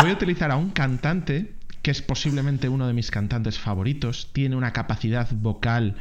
[0.00, 1.52] Voy a utilizar a un cantante
[1.82, 4.30] que es posiblemente uno de mis cantantes favoritos.
[4.32, 5.96] Tiene una capacidad vocal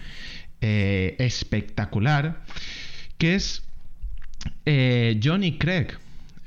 [0.62, 2.44] eh, espectacular.
[3.18, 3.64] Que es
[4.66, 5.88] eh, Johnny Craig.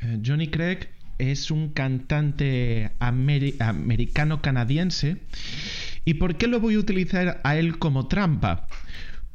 [0.01, 5.19] Eh, Johnny Craig es un cantante ameri- americano-canadiense.
[6.05, 8.67] ¿Y por qué lo voy a utilizar a él como trampa?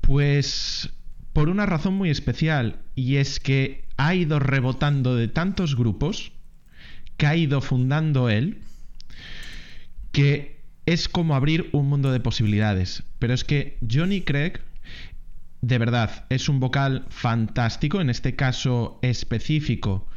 [0.01, 0.89] Pues
[1.33, 6.31] por una razón muy especial, y es que ha ido rebotando de tantos grupos
[7.17, 8.59] que ha ido fundando él,
[10.11, 13.03] que es como abrir un mundo de posibilidades.
[13.19, 14.61] Pero es que Johnny Craig
[15.61, 17.99] de verdad, es un vocal fantástico.
[18.01, 20.07] En este caso específico,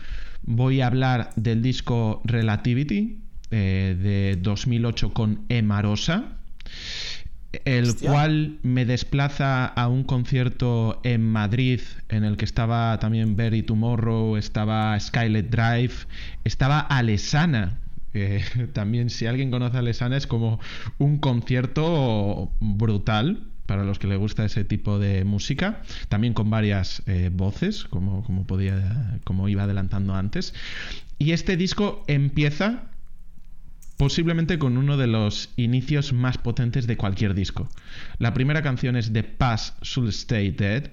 [0.42, 3.18] voy a hablar del disco Relativity
[3.50, 6.36] eh, de 2008 con Emarosa,
[7.64, 8.10] el Hostia.
[8.10, 14.36] cual me desplaza a un concierto en Madrid en el que estaba también Berry Tomorrow,
[14.36, 15.94] estaba Skylet Drive,
[16.44, 17.78] estaba Alesana.
[18.14, 18.42] Eh,
[18.72, 20.60] también si alguien conoce a Alesana es como
[20.98, 27.04] un concierto brutal para los que le gusta ese tipo de música, también con varias
[27.06, 30.54] eh, voces, como, como podía, como iba adelantando antes.
[31.18, 32.90] Y este disco empieza
[33.96, 37.68] posiblemente con uno de los inicios más potentes de cualquier disco.
[38.18, 40.90] La primera canción es The Past Should Stay Dead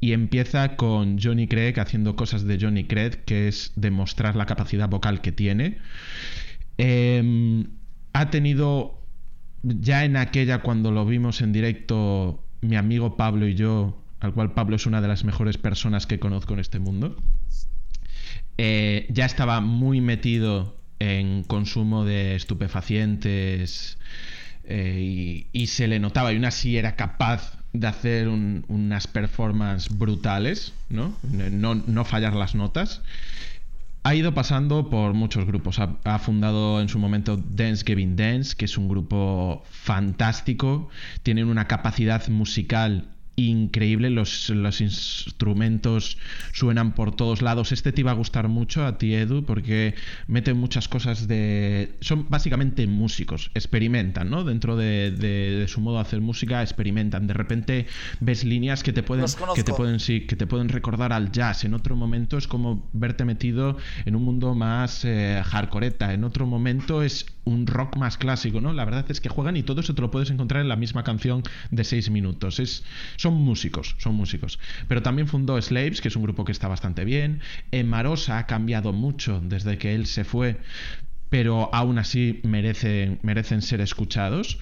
[0.00, 4.88] y empieza con Johnny Craig haciendo cosas de Johnny Craig, que es demostrar la capacidad
[4.88, 5.76] vocal que tiene.
[6.78, 7.66] Eh,
[8.14, 9.05] ha tenido
[9.66, 14.52] ya en aquella cuando lo vimos en directo mi amigo Pablo y yo, al cual
[14.52, 17.16] Pablo es una de las mejores personas que conozco en este mundo,
[18.58, 23.98] eh, ya estaba muy metido en consumo de estupefacientes
[24.64, 29.96] eh, y, se le notaba, y aún así era capaz de hacer un- unas performances
[29.96, 30.72] brutales.
[30.88, 31.14] No,
[31.74, 33.02] no fallar las notas.
[34.06, 35.80] Ha ido pasando por muchos grupos.
[35.80, 40.88] Ha, fundado en su momento Dance Giving Dance, que es un grupo fantástico.
[41.24, 46.18] Tienen una capacidad musical increíble, los, los instrumentos
[46.52, 47.72] suenan por todos lados.
[47.72, 49.94] Este te iba a gustar mucho a ti, Edu, porque
[50.26, 51.94] mete muchas cosas de...
[52.00, 54.44] Son básicamente músicos, experimentan, ¿no?
[54.44, 57.26] Dentro de, de- de su modo de hacer música, experimentan.
[57.26, 57.86] De repente
[58.20, 61.64] ves líneas que te pueden, que te pueden, sí, que te pueden recordar al jazz.
[61.64, 63.76] En otro momento es como verte metido
[64.06, 66.14] en un mundo más eh, hardcoreta.
[66.14, 68.72] En otro momento es un rock más clásico, ¿no?
[68.72, 71.04] La verdad es que juegan y todo eso te lo puedes encontrar en la misma
[71.04, 72.60] canción de seis minutos.
[72.60, 72.84] Es,
[73.16, 74.58] son músicos, son músicos.
[74.88, 77.40] Pero también fundó Slaves, que es un grupo que está bastante bien.
[77.86, 80.60] Marosa ha cambiado mucho desde que él se fue,
[81.30, 84.58] pero aún así merecen, merecen ser escuchados.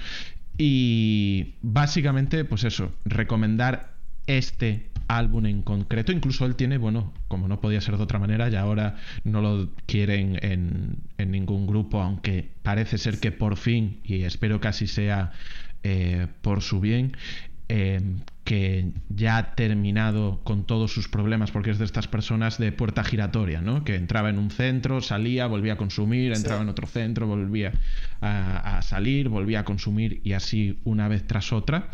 [0.58, 3.94] Y básicamente, pues eso, recomendar
[4.26, 6.12] este álbum en concreto.
[6.12, 9.70] Incluso él tiene, bueno, como no podía ser de otra manera, y ahora no lo
[9.86, 14.86] quieren en, en ningún grupo, aunque parece ser que por fin, y espero que así
[14.86, 15.32] sea
[15.82, 17.16] eh, por su bien,
[17.68, 18.00] eh,
[18.44, 23.02] que ya ha terminado con todos sus problemas, porque es de estas personas de puerta
[23.04, 23.84] giratoria, ¿no?
[23.84, 27.72] Que entraba en un centro, salía, volvía a consumir, entraba en otro centro, volvía
[28.20, 31.88] a, a salir, volvía a consumir y así una vez tras otra.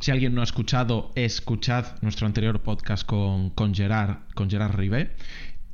[0.00, 4.78] Si alguien no ha escuchado, escuchad nuestro anterior podcast con, Gerard, con Gerard.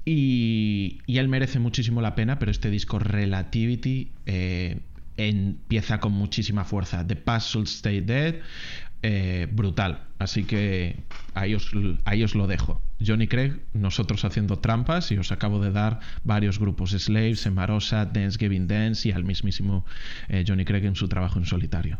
[0.04, 4.80] Y, y él merece muchísimo la pena, pero este disco Relativity eh,
[5.16, 7.06] empieza con muchísima fuerza.
[7.06, 8.36] The Past Should Stay Dead,
[9.02, 10.04] eh, brutal.
[10.18, 10.96] Así que
[11.34, 11.70] ahí os,
[12.04, 12.80] ahí os lo dejo.
[13.04, 18.38] Johnny Craig, nosotros haciendo trampas y os acabo de dar varios grupos, Slaves, Emarosa, Dance
[18.38, 19.84] Giving Dance y al mismísimo
[20.28, 21.98] eh, Johnny Craig en su trabajo en solitario.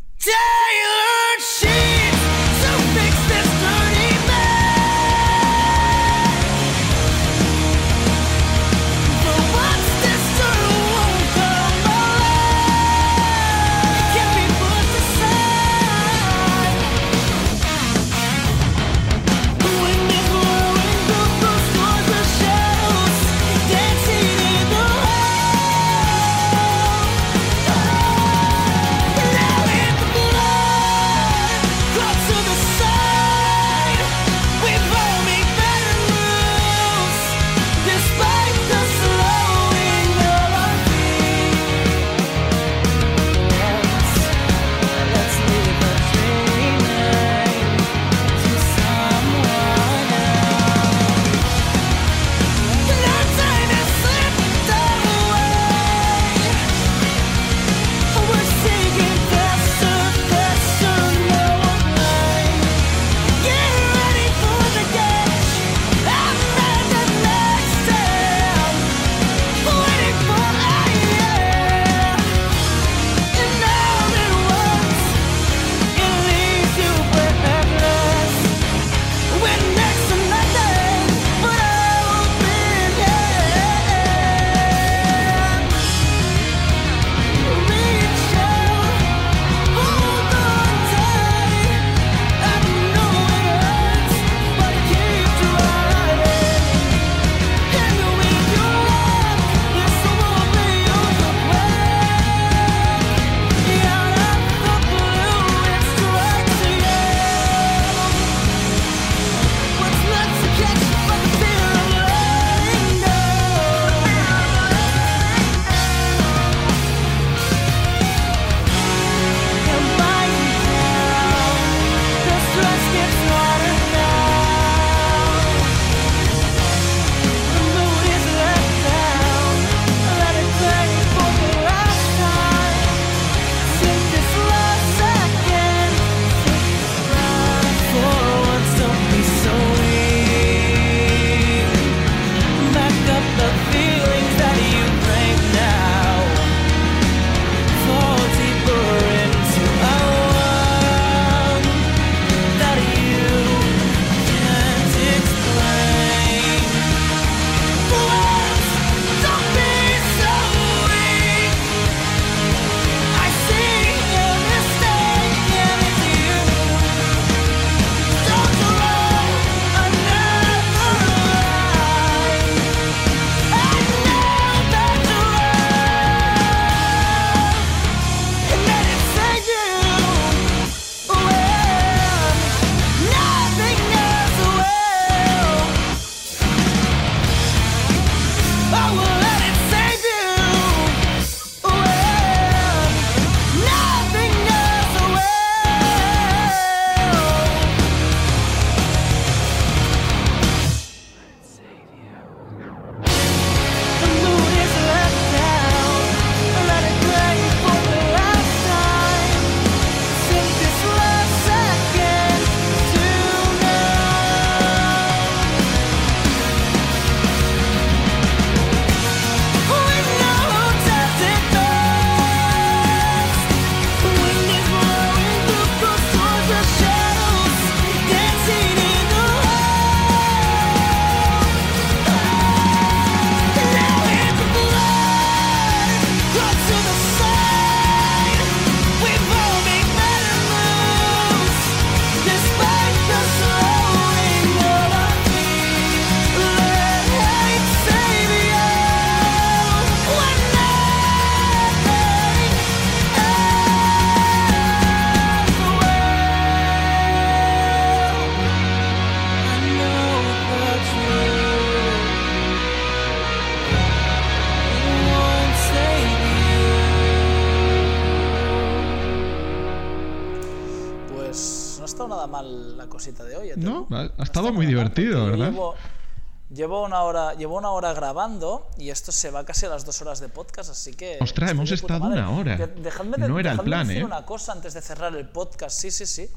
[276.94, 280.20] Una hora, llevo una hora grabando y esto se va casi a las dos horas
[280.20, 281.18] de podcast, así que.
[281.20, 282.20] Ostras, hemos estado madre.
[282.20, 282.56] una hora.
[282.56, 284.04] De- dejadme de- No era el dejadme plan, decir ¿eh?
[284.04, 285.76] una cosa antes de cerrar el podcast.
[285.80, 286.30] Sí, sí, sí.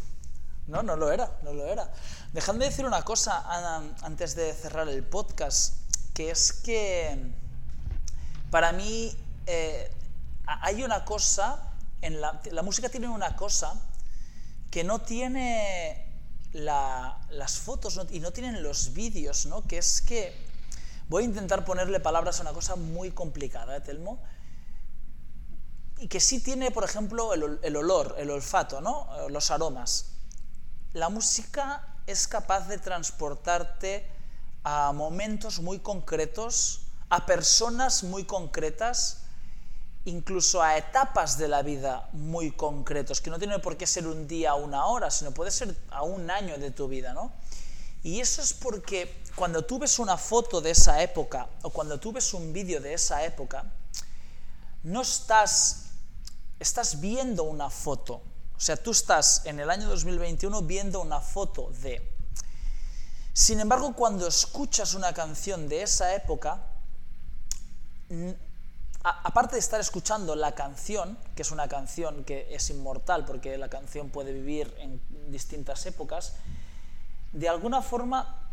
[0.65, 1.93] No, no lo era, no lo era.
[2.33, 3.45] Dejadme decir una cosa
[4.01, 5.75] antes de cerrar el podcast,
[6.15, 7.31] que es que
[8.49, 9.15] para mí
[9.45, 9.91] eh,
[10.47, 11.71] ha- hay una cosa,
[12.01, 13.79] en la, la música tiene una cosa
[14.71, 16.03] que no tiene
[16.53, 19.61] la- las fotos no- y no tienen los vídeos, ¿no?
[19.67, 20.46] Que es que
[21.09, 24.21] voy a intentar ponerle palabras a una cosa muy complicada, ¿eh, Telmo?
[25.99, 29.07] Y que sí tiene, por ejemplo, el, ol- el olor, el olfato, ¿no?
[29.17, 30.11] Eh, Los aromas.
[30.93, 34.05] La música es capaz de transportarte
[34.63, 39.23] a momentos muy concretos, a personas muy concretas,
[40.05, 44.27] incluso a etapas de la vida muy concretos, que no tiene por qué ser un
[44.27, 47.31] día o una hora, sino puede ser a un año de tu vida, ¿no?
[48.03, 52.11] Y eso es porque cuando tú ves una foto de esa época o cuando tú
[52.11, 53.71] ves un vídeo de esa época,
[54.81, 55.91] no estás,
[56.59, 58.15] estás viendo una foto.
[58.15, 62.01] O sea, tú estás en el año 2021 viendo una foto de...
[63.31, 66.65] Sin embargo, cuando escuchas una canción de esa época,
[69.03, 73.69] aparte de estar escuchando la canción, que es una canción que es inmortal porque la
[73.69, 74.99] canción puede vivir en
[75.29, 76.33] distintas épocas,
[77.33, 78.46] de alguna forma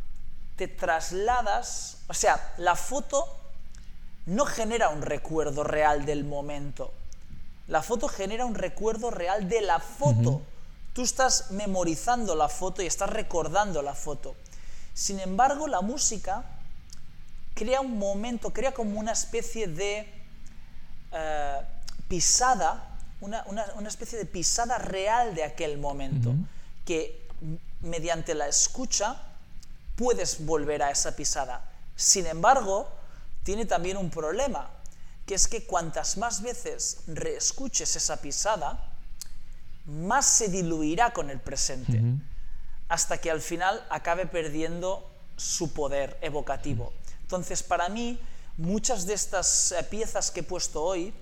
[0.56, 3.26] te trasladas, o sea, la foto
[4.26, 6.92] no genera un recuerdo real del momento,
[7.68, 10.42] la foto genera un recuerdo real de la foto.
[10.92, 14.36] Tú estás memorizando la foto y estás recordando la foto.
[14.92, 16.44] Sin embargo, la música
[17.54, 20.08] crea un momento, crea como una especie de
[21.12, 21.60] eh,
[22.08, 22.90] pisada,
[23.20, 26.34] una, una- una especie de pisada real de aquel momento,
[26.84, 27.26] que
[27.80, 29.16] mediante la escucha
[29.96, 31.70] puedes volver a esa pisada.
[31.96, 32.88] Sin embargo,
[33.42, 34.70] tiene también un problema,
[35.26, 38.92] que es que cuantas más veces reescuches esa pisada,
[39.86, 42.00] más se diluirá con el presente,
[42.88, 46.92] hasta que al final acabe perdiendo su poder evocativo.
[47.22, 48.18] Entonces, para mí,
[48.56, 51.12] muchas de estas eh, piezas que he puesto hoy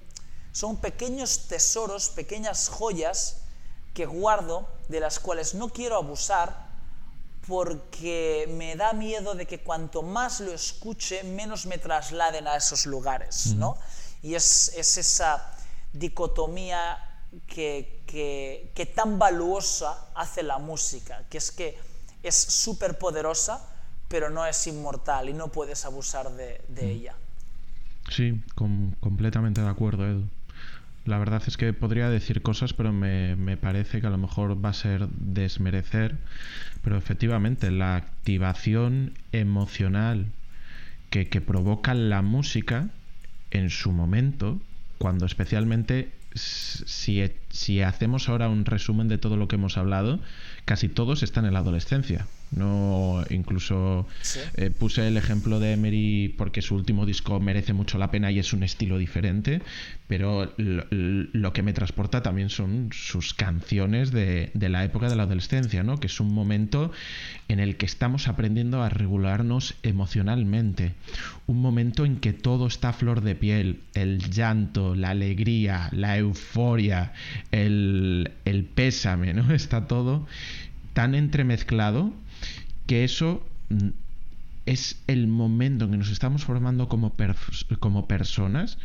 [0.53, 3.39] son pequeños tesoros, pequeñas joyas
[3.95, 6.62] que guardo, de las cuales no quiero abusar,
[7.47, 12.87] porque me da miedo de que cuanto más lo escuche, menos me trasladen a esos
[12.87, 13.77] lugares, ¿no?
[14.23, 15.55] Y es, es esa
[15.93, 16.99] dicotomía
[17.47, 21.79] que, que- que tan valuosa hace la música, que es que
[22.23, 23.69] es súper poderosa,
[24.09, 27.15] pero no es inmortal y no puedes abusar de, de ella.
[28.11, 30.29] Sí, com- completamente de acuerdo, Edu.
[31.05, 34.65] La verdad es que podría decir cosas, pero me, me parece que a lo mejor
[34.65, 36.17] va a ser desmerecer.
[36.83, 40.27] Pero efectivamente, la activación emocional
[41.11, 42.89] que, que provoca la música
[43.51, 44.61] en su momento,
[44.99, 50.21] cuando especialmente si, si hacemos ahora un resumen de todo lo que hemos hablado,
[50.65, 52.27] casi todos están en la adolescencia.
[52.55, 54.41] No, incluso Sí.
[54.57, 58.39] eh, puse el ejemplo de Emery porque su último disco merece mucho la pena y
[58.39, 59.63] es un estilo diferente,
[60.07, 65.17] pero lo, lo que me transporta también son sus canciones de, de la época de
[65.17, 65.99] la adolescencia, ¿no?
[65.99, 66.93] que es un momento
[67.49, 70.93] en el que estamos aprendiendo a regularnos emocionalmente,
[71.47, 76.19] un momento en que todo está a flor de piel, el llanto, la alegría, la
[76.19, 77.13] euforia,
[77.51, 79.53] el, el pésame, ¿no?
[79.55, 80.27] está todo
[80.93, 82.13] tan entremezclado
[82.87, 83.89] que eso mm,
[84.67, 88.79] es el momento en que nos estamos formando como, pers- como personas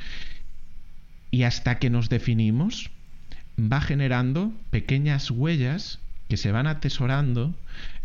[1.32, 2.90] y hasta que nos definimos
[3.60, 6.00] va generando pequeñas huellas
[6.30, 7.54] que se van atesorando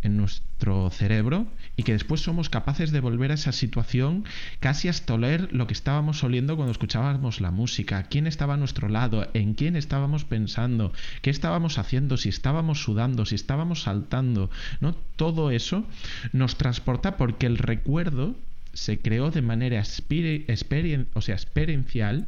[0.02, 1.46] en nuestro cerebro
[1.76, 4.24] y que después somos capaces de volver a esa situación
[4.60, 8.88] casi hasta oler lo que estábamos oliendo cuando escuchábamos la música, quién estaba a nuestro
[8.88, 10.92] lado, en quién estábamos pensando,
[11.22, 14.50] qué estábamos haciendo, si estábamos sudando, si estábamos saltando,
[14.80, 14.94] ¿no?
[15.16, 15.86] Todo eso
[16.32, 18.36] nos transporta porque el recuerdo
[18.72, 22.26] se creó de manera o sea, experiencial,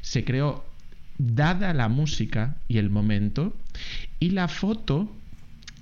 [0.00, 0.64] se creó
[1.18, 3.54] dada la música y el momento,
[4.20, 5.10] y la foto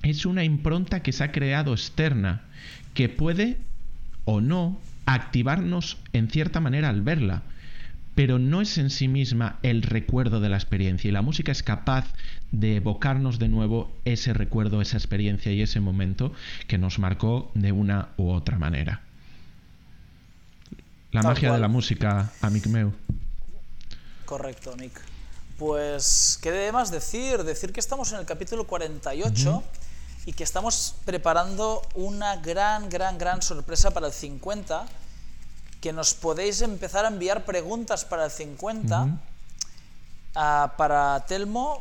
[0.03, 2.45] es una impronta que se ha creado externa,
[2.97, 3.59] que puede
[4.25, 7.43] o no activarnos en cierta manera al verla,
[8.17, 11.63] pero no es en sí misma el recuerdo de la experiencia y la música es
[11.63, 12.07] capaz
[12.51, 16.33] de evocarnos de nuevo ese recuerdo, esa experiencia y ese momento
[16.67, 19.03] que nos marcó de una u otra manera.
[21.13, 22.95] La Tal magia de la música, amic meu.
[24.25, 24.99] Correcto, Nick.
[25.59, 27.45] Pues, ¿qué de más decir?
[27.45, 29.63] Decir que estamos en el capítulo 48
[30.27, 34.87] y que estamos preparando una gran, gran, gran sorpresa para el 50.
[35.81, 39.09] Que nos podéis empezar a enviar preguntas para el 50,
[40.35, 41.81] ah, para Telmo,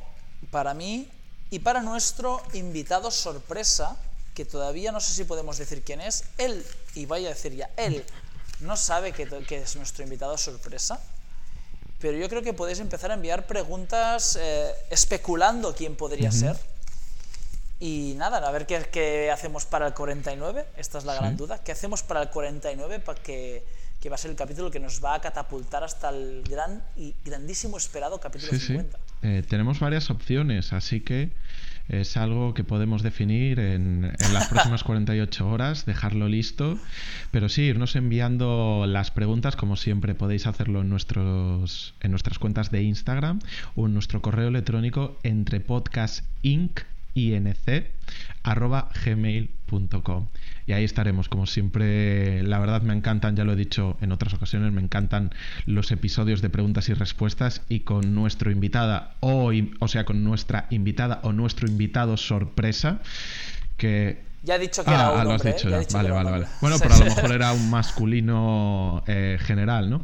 [0.52, 1.10] para mí
[1.50, 3.98] y para nuestro invitado sorpresa,
[4.36, 6.26] que todavía no sé si podemos decir quién es.
[6.38, 6.64] Él,
[6.94, 8.06] y vaya a decir ya, él
[8.60, 11.00] no sabe que, que es nuestro invitado sorpresa.
[12.00, 16.60] Pero yo creo que podéis empezar a enviar preguntas eh, especulando quién podría ser.
[17.80, 20.66] Y nada, a ver qué, qué hacemos para el 49.
[20.78, 21.62] Esta es la gran duda.
[21.64, 23.00] ¿Qué hacemos para el 49?
[23.00, 23.66] Para que,
[24.00, 27.14] que va a ser el capítulo que nos va a catapultar hasta el gran y
[27.26, 28.68] grandísimo esperado capítulo Sí, sí.
[28.68, 28.98] 50.
[29.24, 31.32] Eh, tenemos varias opciones, así que
[31.90, 36.80] es algo que podemos definir en, en las próximas 48 horas, dejarlo listo.
[37.32, 42.72] Pero sí, irnos enviando las preguntas, como siempre podéis hacerlo en, nuestros, en nuestras cuentas
[42.72, 43.40] de Instagram
[43.76, 46.82] o en nuestro correo electrónico entre podcastinc
[47.16, 47.86] inc
[48.44, 50.28] arroba gmail.com
[50.68, 54.34] y ahí estaremos como siempre la verdad me encantan ya lo he dicho en otras
[54.34, 55.32] ocasiones me encantan
[55.66, 60.24] los episodios de preguntas y respuestas y con nuestro invitada o, in- o sea con
[60.24, 63.00] nuestra invitada o nuestro invitado sorpresa
[63.78, 65.54] que Ya he dicho que era Ah, un ah, lo has hombre, ¿eh?
[65.56, 65.86] dicho Ya he ya.
[65.86, 66.48] dicho Vale, era vale, vale.
[66.62, 70.02] Bueno, pero a lo mejor era un masculino eh, general, ¿no?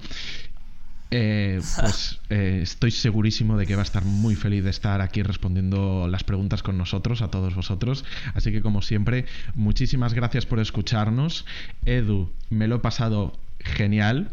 [1.11, 5.21] Eh, pues eh, estoy segurísimo de que va a estar muy feliz de estar aquí
[5.21, 8.05] respondiendo las preguntas con nosotros, a todos vosotros.
[8.33, 11.45] Así que como siempre, muchísimas gracias por escucharnos.
[11.85, 14.31] Edu, me lo he pasado genial.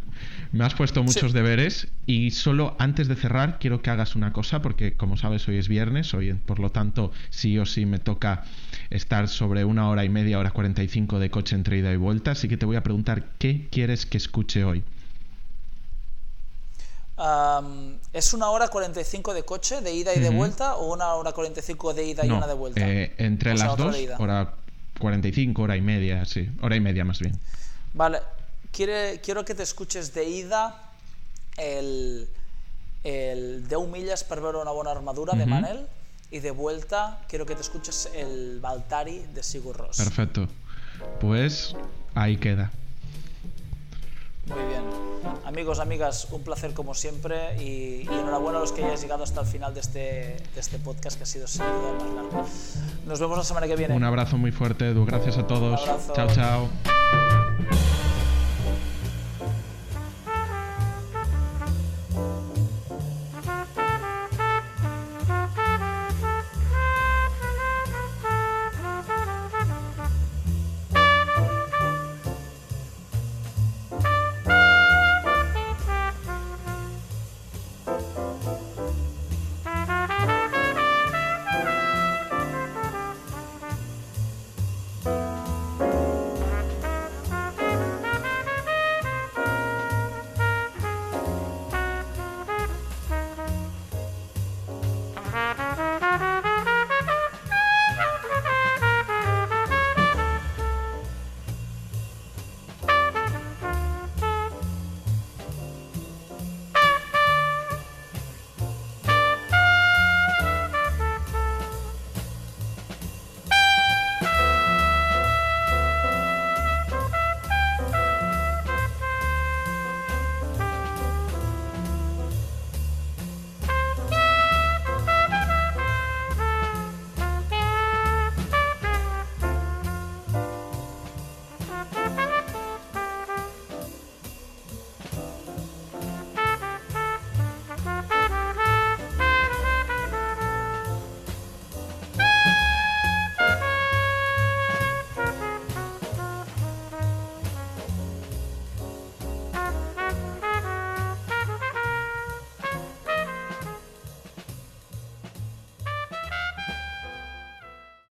[0.53, 4.63] Me has puesto muchos deberes y solo antes de cerrar quiero que hagas una cosa
[4.63, 8.45] porque como sabes hoy es viernes, hoy por lo tanto sí o sí me toca
[8.89, 12.49] estar sobre una hora y media, hora 45 de coche entre ida y vuelta, así
[12.49, 14.83] que te voy a preguntar qué quieres que escuche hoy.
[18.13, 21.95] ¿Es una hora 45 de coche, de ida y de vuelta, o una hora 45
[21.95, 22.81] de ida y No, una de vuelta?
[22.81, 24.55] eh, entre O sea, las dos, hora
[25.01, 27.39] 45, hora y media, sí, hora y media más bien.
[27.95, 28.21] Vale,
[28.71, 30.93] quiere, quiero que te escuches de ida
[31.57, 32.29] el,
[33.03, 35.47] el 10 millas per veure una bona armadura de.
[35.47, 35.87] Manel
[36.31, 39.97] y de vuelta quiero que te escuches el Baltari de Sigur Rós.
[39.97, 40.47] Perfecto.
[41.21, 41.75] Pues
[42.15, 42.71] ahí queda.
[44.49, 44.83] Muy bien.
[45.45, 49.41] Amigos, amigas, un placer como siempre y, y enhorabuena a los que hayáis llegado hasta
[49.41, 52.49] el final de este, de este podcast que ha sido sin duda más largo.
[53.07, 53.95] Nos vemos la semana que viene.
[53.95, 55.05] Un abrazo muy fuerte, Edu.
[55.05, 55.85] Gracias a todos.
[56.15, 56.69] Chao, chao.